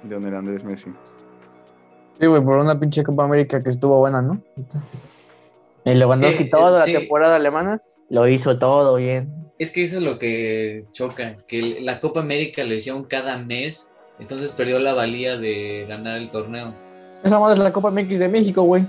Leonel 0.08 0.34
Andrés 0.34 0.64
Messi. 0.64 0.92
Sí, 2.18 2.26
güey, 2.26 2.42
por 2.42 2.58
una 2.58 2.78
pinche 2.78 3.02
Copa 3.02 3.24
América 3.24 3.62
que 3.62 3.70
estuvo 3.70 3.98
buena, 3.98 4.22
¿no? 4.22 4.40
Y 5.84 5.94
Lewandowski 5.94 6.44
Sí, 6.44 6.50
toda 6.50 6.78
la 6.78 6.82
sí. 6.82 6.92
temporada 6.92 7.36
alemana 7.36 7.80
lo 8.08 8.28
hizo 8.28 8.58
todo 8.58 8.96
bien. 8.96 9.30
Es 9.58 9.72
que 9.72 9.82
eso 9.82 9.98
es 9.98 10.04
lo 10.04 10.18
que 10.18 10.84
choca, 10.92 11.36
que 11.46 11.80
la 11.80 12.00
Copa 12.00 12.20
América 12.20 12.64
lo 12.64 12.74
hicieron 12.74 13.04
cada 13.04 13.38
mes, 13.38 13.96
entonces 14.18 14.52
perdió 14.52 14.78
la 14.78 14.94
valía 14.94 15.36
de 15.36 15.86
ganar 15.88 16.18
el 16.18 16.30
torneo. 16.30 16.72
Esa 17.22 17.38
madre 17.38 17.54
es 17.54 17.60
la 17.64 17.72
Copa 17.72 17.90
MX 17.90 18.18
de 18.18 18.28
México, 18.28 18.62
güey. 18.62 18.84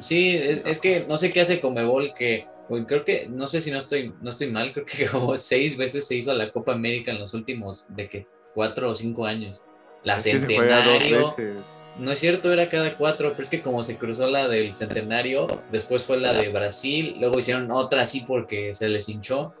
Sí, 0.00 0.36
es, 0.36 0.62
es 0.64 0.80
que 0.80 1.04
no 1.08 1.16
sé 1.16 1.32
qué 1.32 1.40
hace 1.40 1.60
Comebol, 1.60 2.12
que 2.14 2.46
pues, 2.68 2.84
creo 2.86 3.04
que, 3.04 3.28
no 3.28 3.46
sé 3.46 3.60
si 3.60 3.70
no 3.70 3.78
estoy, 3.78 4.12
no 4.20 4.30
estoy 4.30 4.48
mal, 4.48 4.72
creo 4.72 4.86
que 4.86 5.06
como 5.12 5.36
seis 5.36 5.76
veces 5.76 6.06
se 6.06 6.16
hizo 6.16 6.34
la 6.34 6.50
Copa 6.50 6.72
América 6.72 7.12
en 7.12 7.20
los 7.20 7.34
últimos, 7.34 7.86
de 7.90 8.08
que 8.08 8.26
cuatro 8.54 8.90
o 8.90 8.94
cinco 8.94 9.26
años. 9.26 9.64
La 10.02 10.16
Es 10.16 10.24
que 10.24 10.32
se 10.32 10.40
juega 10.46 10.76
dos 10.84 10.84
Centenario, 11.02 11.26
veces. 11.36 11.56
No 11.98 12.10
es 12.10 12.18
cierto, 12.18 12.52
era 12.52 12.68
cada 12.68 12.96
cuatro, 12.96 13.30
pero 13.30 13.42
es 13.42 13.50
que 13.50 13.60
como 13.60 13.82
se 13.82 13.98
cruzó 13.98 14.26
la 14.26 14.48
del 14.48 14.74
Centenario, 14.74 15.46
después 15.70 16.04
fue 16.04 16.18
la 16.18 16.32
de 16.32 16.48
Brasil, 16.48 17.16
luego 17.20 17.38
hicieron 17.38 17.70
otra 17.70 18.02
así 18.02 18.24
porque 18.26 18.74
se 18.74 18.88
les 18.88 19.08
hinchó, 19.08 19.54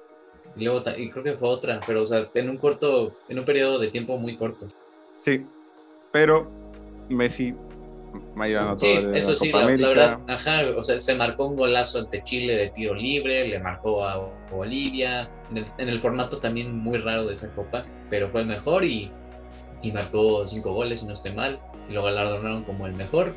y 0.56 0.64
luego 0.64 0.82
y 0.96 1.10
creo 1.10 1.24
que 1.24 1.34
fue 1.34 1.48
otra, 1.48 1.80
pero 1.86 2.02
o 2.02 2.06
sea, 2.06 2.28
en 2.34 2.50
un 2.50 2.56
corto, 2.56 3.16
en 3.28 3.38
un 3.38 3.44
periodo 3.44 3.78
de 3.78 3.88
tiempo 3.88 4.16
muy 4.18 4.36
corto. 4.36 4.66
Sí, 5.24 5.46
pero 6.10 6.50
Messi 7.08 7.54
mayor 8.34 8.62
anotador 8.62 8.78
Sí, 8.78 9.08
eso 9.14 9.30
la 9.30 9.36
sí, 9.36 9.52
la, 9.52 9.88
verdad, 9.88 10.20
ajá, 10.28 10.62
o 10.76 10.82
sea, 10.82 10.98
se 10.98 11.14
marcó 11.14 11.46
un 11.46 11.56
golazo 11.56 12.00
ante 12.00 12.22
Chile 12.22 12.54
de 12.54 12.70
tiro 12.70 12.94
libre, 12.94 13.48
le 13.48 13.58
marcó 13.58 14.04
a 14.04 14.30
Bolivia, 14.50 15.30
en 15.50 15.58
el, 15.58 15.64
en 15.78 15.88
el 15.88 16.00
formato 16.00 16.38
también 16.38 16.76
muy 16.76 16.98
raro 16.98 17.24
de 17.24 17.32
esa 17.32 17.54
copa, 17.54 17.86
pero 18.10 18.28
fue 18.28 18.42
el 18.42 18.46
mejor 18.46 18.84
y, 18.84 19.10
y 19.82 19.92
marcó 19.92 20.46
cinco 20.46 20.72
goles, 20.72 21.00
si 21.00 21.06
no 21.06 21.14
estoy 21.14 21.32
mal, 21.32 21.60
y 21.88 21.92
lo 21.92 22.02
galardonaron 22.02 22.64
como 22.64 22.86
el 22.86 22.92
mejor. 22.94 23.34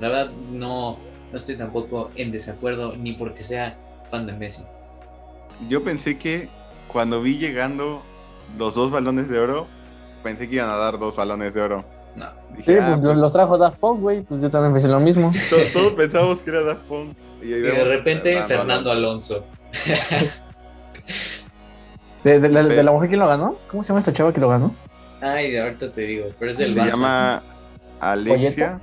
La 0.00 0.08
verdad, 0.08 0.30
no, 0.52 0.98
no 1.30 1.36
estoy 1.36 1.56
tampoco 1.56 2.10
en 2.16 2.32
desacuerdo, 2.32 2.96
ni 2.96 3.12
porque 3.12 3.44
sea 3.44 3.76
fan 4.10 4.26
de 4.26 4.32
Messi. 4.32 4.64
Yo 5.68 5.82
pensé 5.84 6.18
que 6.18 6.48
cuando 6.88 7.20
vi 7.22 7.38
llegando 7.38 8.02
los 8.58 8.74
dos 8.74 8.90
balones 8.90 9.28
de 9.28 9.38
oro, 9.38 9.66
pensé 10.22 10.48
que 10.48 10.56
iban 10.56 10.70
a 10.70 10.76
dar 10.76 10.98
dos 10.98 11.14
balones 11.16 11.54
de 11.54 11.60
oro. 11.62 11.84
No, 12.16 12.26
Dije, 12.56 12.72
Sí, 12.72 12.78
ah, 12.80 12.86
pues, 12.90 13.00
pues, 13.00 13.18
los 13.18 13.32
trajo 13.32 13.58
Daft 13.58 13.78
Punk, 13.78 14.00
güey. 14.00 14.22
Pues 14.22 14.40
yo 14.40 14.48
también 14.50 14.72
pensé 14.72 14.88
lo 14.88 15.00
mismo. 15.00 15.30
to- 15.50 15.56
todos 15.72 15.92
pensábamos 15.94 16.38
que 16.40 16.50
era 16.50 16.62
Daft 16.62 16.82
Punk. 16.82 17.16
Y, 17.42 17.48
de 17.48 17.84
repente 17.84 18.42
Fernando 18.44 18.90
Alonso. 18.90 19.44
De, 22.22 22.40
de 22.40 22.48
la, 22.48 22.62
de 22.62 22.82
la 22.82 22.92
mujer 22.92 23.10
que 23.10 23.16
lo 23.16 23.26
ganó. 23.26 23.56
¿Cómo 23.70 23.82
se 23.82 23.88
llama 23.88 23.98
esta 23.98 24.12
chava 24.12 24.32
que 24.32 24.40
lo 24.40 24.48
ganó? 24.48 24.74
Ay, 25.24 25.56
ahorita 25.56 25.90
te 25.90 26.02
digo, 26.02 26.26
pero 26.38 26.50
es 26.50 26.56
Se 26.58 26.64
del 26.64 26.76
Barça. 26.76 26.90
llama 26.90 27.42
Alexia. 28.00 28.80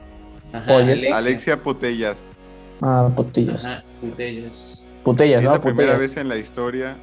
Ajá. 0.54 0.77
Alexia. 0.77 1.17
Alexia 1.17 1.58
Putellas. 1.58 2.17
Ah. 2.82 3.06
Ajá, 3.06 3.15
Putellas. 4.01 4.89
Putellas, 5.04 5.39
Es 5.39 5.43
¿no? 5.45 5.51
la 5.56 5.62
primera 5.62 5.97
vez 5.97 6.17
en 6.17 6.27
la 6.30 6.38
historia 6.38 6.95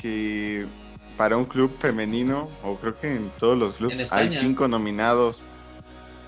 que 0.00 0.66
para 1.16 1.36
un 1.38 1.46
club 1.46 1.74
femenino, 1.78 2.50
o 2.62 2.76
creo 2.76 2.98
que 3.00 3.14
en 3.14 3.30
todos 3.38 3.56
los 3.56 3.74
clubes, 3.74 4.12
hay 4.12 4.30
cinco 4.30 4.68
nominados 4.68 5.42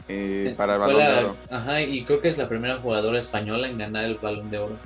eh, 0.09 0.55
para 0.57 0.75
el 0.75 0.81
balón 0.81 0.97
la- 0.99 1.11
de 1.13 1.25
oro. 1.27 1.37
Ajá, 1.51 1.83
y 1.83 2.03
creo 2.05 2.21
que 2.23 2.29
es 2.29 2.39
la 2.39 2.49
primera 2.49 2.77
jugadora 2.79 3.19
española 3.19 3.69
en 3.69 3.77
ganar 3.77 4.05
el 4.07 4.15
balón 4.17 4.51
de 4.51 4.59
oro. 4.59 4.77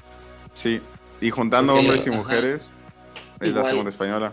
Sí, 0.55 0.80
y 1.20 1.30
juntando 1.30 1.74
Porque- 1.74 1.87
hombres 1.89 2.07
y 2.07 2.11
ajá. 2.11 2.18
mujeres, 2.18 2.70
es 3.41 3.53
la 3.53 3.64
segunda 3.64 3.91
española. 3.91 4.32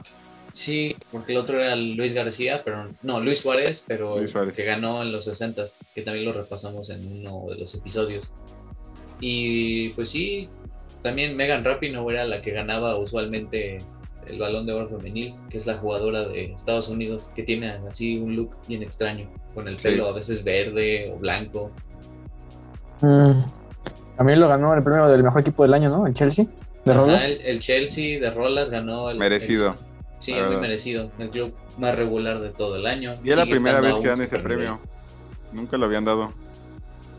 Sí, 0.52 0.96
porque 1.12 1.34
el 1.34 1.38
otro 1.38 1.62
era 1.64 1.76
Luis 1.76 2.14
García, 2.14 2.62
pero 2.66 2.90
no, 3.04 3.20
Luis 3.20 3.40
Suárez, 3.40 3.86
pero 3.88 4.18
Luis 4.18 4.32
Suárez. 4.32 4.56
que 4.56 4.64
ganó 4.64 5.02
en 5.04 5.12
los 5.12 5.26
60 5.26 5.64
que 5.94 6.02
también 6.02 6.26
lo 6.26 6.34
repasamos 6.34 6.90
en 6.90 7.06
uno 7.06 7.46
de 7.50 7.58
los 7.60 7.76
episodios. 7.76 8.32
Y 9.20 9.90
pues 9.90 10.10
sí, 10.10 10.50
también 11.02 11.36
Megan 11.36 11.64
Rapinoe 11.64 12.14
era 12.14 12.26
la 12.26 12.42
que 12.42 12.52
ganaba 12.52 12.98
usualmente 12.98 13.78
el 14.28 14.40
balón 14.40 14.66
de 14.66 14.74
oro 14.74 14.90
femenil, 14.90 15.36
que 15.50 15.58
es 15.58 15.66
la 15.68 15.76
jugadora 15.76 16.26
de 16.26 16.46
Estados 16.54 16.90
Unidos, 16.90 17.30
que 17.36 17.44
tiene 17.44 17.68
así 17.88 18.18
un 18.18 18.36
look 18.36 18.56
bien 18.68 18.84
extraño, 18.84 19.30
con 19.56 19.68
el 19.68 19.78
Sí. 19.78 19.84
pelo 19.84 20.10
a 20.10 20.14
veces 20.14 20.44
verde 20.44 21.12
o 21.14 21.18
blanco. 21.18 21.72
Mm. 23.02 23.42
También 24.18 24.40
lo 24.40 24.50
ganó 24.50 24.74
el 24.74 24.84
premio 24.84 25.08
del 25.08 25.24
mejor 25.24 25.42
equipo 25.42 25.64
del 25.64 25.74
año, 25.74 25.90
¿no? 25.90 26.06
El 26.08 26.14
Chelsea. 26.14 26.46
De 26.86 26.92
Ajá, 26.92 27.02
Rodas. 27.02 27.24
el, 27.26 27.42
el 27.42 27.60
Chelsea 27.60 28.20
de 28.20 28.30
Rolas 28.32 28.70
ganó 28.72 29.10
el, 29.10 29.18
Merecido. 29.18 29.70
el- 29.70 29.76
Sí, 30.20 30.32
La 30.34 30.42
es 30.42 30.48
muy 30.48 30.58
merecido. 30.58 31.10
El 31.20 31.30
club 31.30 31.54
más 31.78 31.96
regular 31.98 32.40
de 32.40 32.50
todo 32.50 32.76
el 32.76 32.86
año. 32.86 33.14
Y 33.24 33.30
es 33.30 33.38
la 33.38 33.46
primera 33.46 33.80
vez 33.82 33.96
que 33.98 34.08
dan 34.08 34.22
ese 34.22 34.40
premio. 34.40 34.80
Nunca 35.52 35.78
lo 35.78 35.86
habían 35.86 36.06
dado. 36.06 36.32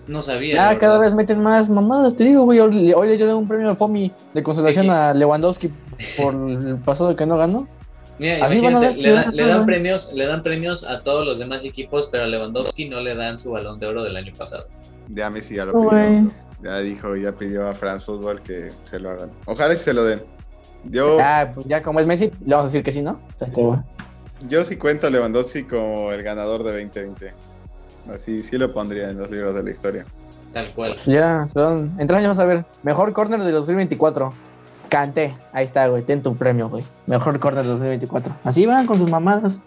No 0.06 0.22
sabía. 0.22 0.54
Ya 0.54 0.78
cada 0.78 0.98
vez 0.98 1.12
meten 1.14 1.42
más 1.42 1.68
mamadas, 1.68 2.14
te 2.16 2.24
digo, 2.24 2.42
güey. 2.44 2.58
Hoy 2.60 2.92
hoy 2.92 3.08
le 3.08 3.16
dieron 3.16 3.36
un 3.36 3.48
premio 3.48 3.68
al 3.70 3.76
FOMI 3.76 4.12
de 4.34 4.42
consolación 4.42 4.86
Sí. 4.86 4.90
a 4.90 5.14
Lewandowski 5.14 5.70
por 6.20 6.34
el 6.34 6.76
pasado 6.78 7.14
que 7.16 7.26
no 7.26 7.36
ganó. 7.36 7.68
Mira, 8.18 8.44
Así 8.44 8.56
van 8.60 8.76
a 8.76 8.78
imagínate, 8.92 9.00
le, 9.02 9.10
dan- 9.12 9.34
le 9.36 9.46
dan 9.46 9.66
premios, 9.66 10.12
le 10.14 10.26
dan 10.26 10.42
premios 10.42 10.86
a 10.88 11.02
todos 11.02 11.24
los 11.24 11.38
demás 11.38 11.64
equipos, 11.64 12.08
pero 12.12 12.24
a 12.24 12.26
Lewandowski 12.26 12.88
no 12.88 13.00
le 13.00 13.14
dan 13.14 13.38
su 13.38 13.50
balón 13.52 13.78
de 13.80 13.86
oro 13.86 14.02
del 14.02 14.16
año 14.16 14.32
pasado. 14.36 14.66
Ya 15.08 15.30
Messi 15.30 15.54
ya 15.54 15.64
lo 15.64 15.72
pidió. 15.72 16.26
Ya 16.62 16.78
dijo, 16.80 17.16
ya 17.16 17.32
pidió 17.32 17.66
a 17.68 17.74
France 17.74 18.04
Football 18.04 18.42
que 18.42 18.70
se 18.84 18.98
lo 19.00 19.10
hagan. 19.10 19.30
Ojalá 19.46 19.74
sí 19.74 19.84
se 19.84 19.94
lo 19.94 20.04
den. 20.04 20.22
Yo, 20.84 21.18
Ah, 21.20 21.50
pues 21.54 21.66
ya 21.66 21.82
como 21.82 22.00
es 22.00 22.06
Messi, 22.06 22.30
le 22.44 22.54
vamos 22.54 22.64
a 22.64 22.66
decir 22.66 22.82
que 22.82 22.92
sí, 22.92 23.02
¿no? 23.02 23.20
Este, 23.40 23.62
yo 24.48 24.64
sí 24.64 24.76
cuento 24.76 25.06
a 25.06 25.10
Lewandowski 25.10 25.64
como 25.64 26.12
el 26.12 26.22
ganador 26.22 26.62
de 26.64 26.70
2020. 26.72 27.32
Así 28.14 28.42
sí 28.42 28.56
lo 28.56 28.72
pondría 28.72 29.10
en 29.10 29.18
los 29.18 29.30
libros 29.30 29.54
de 29.54 29.62
la 29.62 29.70
historia. 29.70 30.06
Tal 30.52 30.72
cual. 30.72 30.96
Ya, 31.06 31.46
son. 31.46 31.92
En 31.98 32.06
tres 32.06 32.18
años 32.18 32.36
vamos 32.36 32.38
a 32.38 32.44
ver. 32.44 32.64
Mejor 32.82 33.12
corner 33.12 33.40
de 33.40 33.52
2024. 33.52 34.32
Canté. 34.88 35.34
Ahí 35.52 35.64
está, 35.64 35.86
güey. 35.86 36.02
Ten 36.02 36.22
tu 36.22 36.34
premio, 36.34 36.68
güey. 36.68 36.84
Mejor 37.06 37.38
corner 37.38 37.62
de 37.62 37.70
2024. 37.70 38.34
Así 38.42 38.66
van 38.66 38.86
con 38.86 38.98
sus 38.98 39.10
mamadas. 39.10 39.60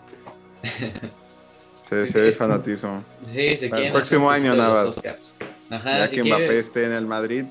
Se, 0.64 2.28
es 2.28 2.38
fanatismo. 2.38 3.04
Sí, 3.22 3.56
se 3.56 3.70
Para 3.70 3.86
el 3.86 3.92
próximo 3.92 4.30
año, 4.30 4.56
nada 4.56 4.74
más. 4.74 5.04
Ya 5.04 6.08
si 6.08 6.16
que 6.16 6.24
Mbappé 6.24 6.54
esté 6.54 6.86
en 6.86 6.92
el 6.94 7.06
Madrid, 7.06 7.46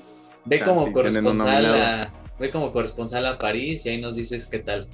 ve 0.45 0.59
como 0.59 0.91
corresponsal 0.91 1.65
a, 1.65 2.09
ve 2.43 2.49
como 2.49 2.71
corresponsal 2.73 3.25
a 3.25 3.37
París 3.37 3.85
y 3.85 3.89
ahí 3.89 4.01
nos 4.01 4.15
dices 4.17 4.47
qué 4.47 4.59
tal. 4.59 4.87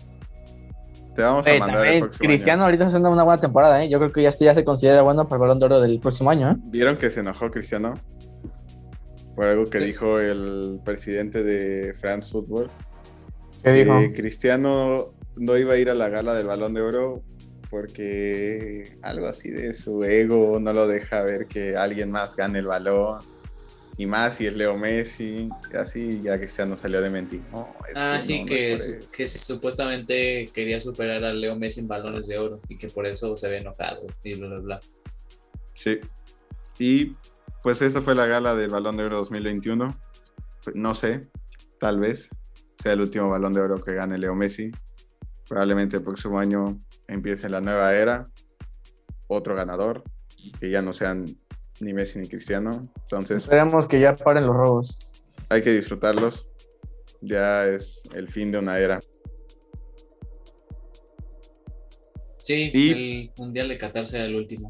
te 1.16 1.22
vamos 1.24 1.46
a 1.48 1.54
mandar 1.58 1.88
el 1.88 2.00
próximo 2.02 2.28
Cristiano 2.28 2.62
año. 2.62 2.66
ahorita 2.66 2.84
está 2.86 2.88
haciendo 2.98 3.12
una 3.12 3.24
buena 3.24 3.42
temporada, 3.42 3.84
¿eh? 3.84 3.90
Yo 3.90 3.98
creo 3.98 4.12
que 4.12 4.22
ya, 4.22 4.30
ya 4.40 4.54
se 4.54 4.64
considera 4.64 5.02
bueno 5.02 5.28
para 5.28 5.36
el 5.38 5.42
balón 5.42 5.60
de 5.60 5.66
oro 5.66 5.82
del 5.82 6.00
próximo 6.00 6.30
año, 6.30 6.52
¿eh? 6.52 6.56
¿Vieron 6.66 6.98
que 6.98 7.10
se 7.10 7.22
enojó 7.22 7.50
Cristiano? 7.50 7.96
Por 9.36 9.48
algo 9.48 9.66
que 9.66 9.80
Sí. 9.80 9.86
dijo 9.86 10.20
el 10.20 10.80
presidente 10.86 11.44
de 11.44 11.94
France 11.96 12.32
Football. 12.32 12.70
¿Qué 13.64 13.74
dijo? 13.74 14.00
que 14.00 14.14
Cristiano 14.14 15.14
no 15.36 15.58
iba 15.58 15.74
a 15.74 15.78
ir 15.78 15.90
a 15.90 15.96
la 15.96 16.08
gala 16.10 16.34
del 16.36 16.48
Balón 16.48 16.74
de 16.76 16.82
Oro 16.82 17.24
porque 17.70 18.84
algo 19.02 19.28
así 19.28 19.50
de 19.50 19.74
su 19.74 20.04
ego 20.04 20.60
no 20.60 20.72
lo 20.74 20.88
deja 20.88 21.22
ver 21.24 21.48
que 21.48 21.76
alguien 21.76 22.12
más 22.12 22.36
gane 22.36 22.60
el 22.60 22.68
balón. 22.68 23.20
Y 24.00 24.06
más 24.06 24.38
si 24.38 24.48
es 24.48 24.56
Leo 24.56 24.78
Messi, 24.78 25.50
así 25.78 26.22
ya 26.24 26.40
Cristiano 26.40 26.78
salió 26.78 27.02
de 27.02 27.10
mentir. 27.10 27.42
No, 27.52 27.76
Ah, 27.98 28.14
que 28.14 28.20
sí, 28.22 28.38
no, 28.38 28.40
no 28.44 28.48
que, 28.48 28.74
es 28.76 29.08
que 29.14 29.28
supuestamente 29.28 30.46
quería 30.54 30.80
superar 30.80 31.22
a 31.26 31.34
Leo 31.34 31.58
Messi 31.58 31.82
en 31.82 31.90
balones 31.90 32.30
de 32.30 32.38
oro 32.38 32.62
y 32.70 32.78
que 32.78 32.88
por 32.88 33.06
eso 33.06 33.36
se 33.36 33.48
había 33.48 33.60
enojado 33.60 34.08
y 34.24 34.40
bla, 34.40 34.48
bla, 34.48 34.60
bla. 34.60 34.80
Sí. 35.74 36.00
Y 36.80 37.18
pues 37.62 37.82
esa 37.82 38.00
fue 38.00 38.16
la 38.16 38.26
gala 38.26 38.56
del 38.56 38.70
Balón 38.70 38.96
de 38.96 39.04
Oro 39.04 39.18
2021. 39.18 40.00
No 40.76 40.96
sé, 40.96 41.28
tal 41.78 42.00
vez 42.00 42.30
sea 42.82 42.94
el 42.94 43.02
último 43.02 43.28
Balón 43.28 43.52
de 43.52 43.60
Oro 43.60 43.84
que 43.84 43.96
gane 43.96 44.18
Leo 44.18 44.34
Messi. 44.34 44.72
Probablemente 45.50 45.98
el 45.98 46.04
próximo 46.04 46.40
año 46.40 46.82
empiece 47.10 47.50
la 47.50 47.60
nueva 47.60 47.94
era. 47.94 48.30
Otro 49.28 49.56
ganador, 49.56 50.06
que 50.58 50.70
ya 50.70 50.82
no 50.82 50.94
sean 50.94 51.26
ni 51.82 51.94
Messi 51.94 52.20
ni 52.20 52.28
Cristiano. 52.28 52.90
Entonces 53.04 53.38
Esperemos 53.44 53.88
que 53.88 54.00
ya 54.00 54.16
paren 54.16 54.46
los 54.46 54.56
robos. 54.56 54.98
hay 55.50 55.62
que 55.62 55.72
disfrutarlos. 55.74 56.48
Ya 57.22 57.66
es 57.68 58.04
el 58.14 58.28
fin 58.30 58.52
de 58.52 58.60
una 58.60 58.80
era. 58.80 59.00
Sí, 62.38 62.72
Y- 62.74 62.90
el 62.92 63.32
Mundial 63.38 63.68
de 63.70 63.78
Qatar 63.78 64.08
será 64.08 64.26
el 64.26 64.36
último. 64.36 64.70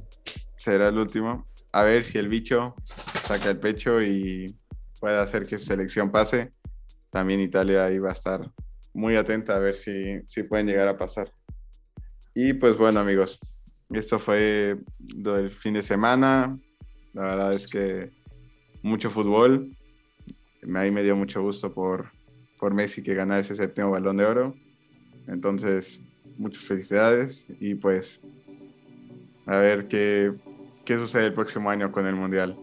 Será 0.58 0.88
el 0.90 0.98
último. 0.98 1.48
A 1.72 1.84
ver 1.84 2.04
si 2.04 2.18
el 2.18 2.28
bicho 2.28 2.76
saca 2.84 3.52
el 3.52 3.60
pecho 3.60 4.02
y 4.02 4.54
puede 5.00 5.18
hacer 5.20 5.44
que 5.46 5.58
su 5.60 5.66
selección 5.66 6.12
pase. 6.12 6.52
También 7.10 7.40
Italia 7.40 7.86
ahí 7.86 8.00
va 8.00 8.10
a 8.10 8.14
estar 8.14 8.52
muy 8.94 9.16
atenta 9.16 9.56
a 9.56 9.60
ver 9.60 9.76
si, 9.76 10.20
si 10.26 10.44
pueden 10.44 10.66
llegar 10.68 10.88
a 10.88 10.98
pasar. 10.98 11.32
Y 12.34 12.54
pues 12.54 12.78
bueno 12.78 13.00
amigos, 13.00 13.40
esto 13.92 14.20
fue 14.20 14.78
lo 15.16 15.36
del 15.36 15.52
fin 15.52 15.76
de 15.76 15.84
semana. 15.84 16.58
La 17.14 17.24
verdad 17.24 17.50
es 17.52 17.68
que 17.68 18.10
mucho 18.82 19.10
fútbol. 19.10 19.76
Ahí 20.76 20.92
me 20.92 21.04
dio 21.04 21.16
mucho 21.16 21.42
gusto 21.42 21.74
por, 21.74 22.12
por 22.58 22.74
Messi 22.74 23.02
que 23.02 23.16
ganara 23.16 23.42
ese 23.42 23.56
séptimo 23.56 23.92
balón 23.92 24.18
de 24.18 24.26
oro. 24.26 24.56
Entonces, 25.28 26.02
muchas 26.38 26.64
felicidades 26.64 27.46
y 27.60 27.76
pues 27.76 28.20
a 29.46 29.58
ver 29.58 29.88
qué, 29.88 30.32
qué 30.86 30.98
sucede 30.98 31.26
el 31.26 31.34
próximo 31.34 31.70
año 31.70 31.92
con 31.92 32.06
el 32.06 32.16
Mundial. 32.16 32.56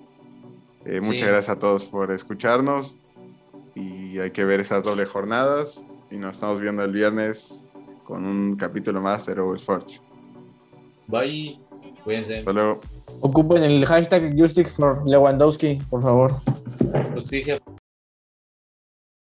Eh, 0.84 1.00
Sí. 1.02 1.08
Muchas 1.08 1.28
gracias 1.28 1.48
a 1.48 1.58
todos 1.58 1.84
por 1.84 2.12
escucharnos 2.12 2.94
y 3.74 4.18
hay 4.18 4.30
que 4.30 4.44
ver 4.44 4.60
esas 4.60 4.84
doble 4.84 5.04
jornadas 5.04 5.82
y 6.10 6.16
nos 6.16 6.36
estamos 6.36 6.60
viendo 6.60 6.82
el 6.84 6.92
viernes 6.92 7.66
con 8.04 8.24
un 8.24 8.56
capítulo 8.56 9.00
más 9.00 9.26
de 9.26 9.34
Robo 9.34 9.56
Sports. 9.56 10.00
Bye. 11.08 11.58
Cuídense. 12.04 12.36
Hasta 12.36 12.52
luego. 12.52 12.80
Ocupen 13.20 13.62
el 13.62 13.86
hashtag 13.86 14.34
Justice 14.38 14.82
Lewandowski, 15.06 15.78
por 15.90 16.02
favor. 16.02 16.40
Justicia 17.14 17.58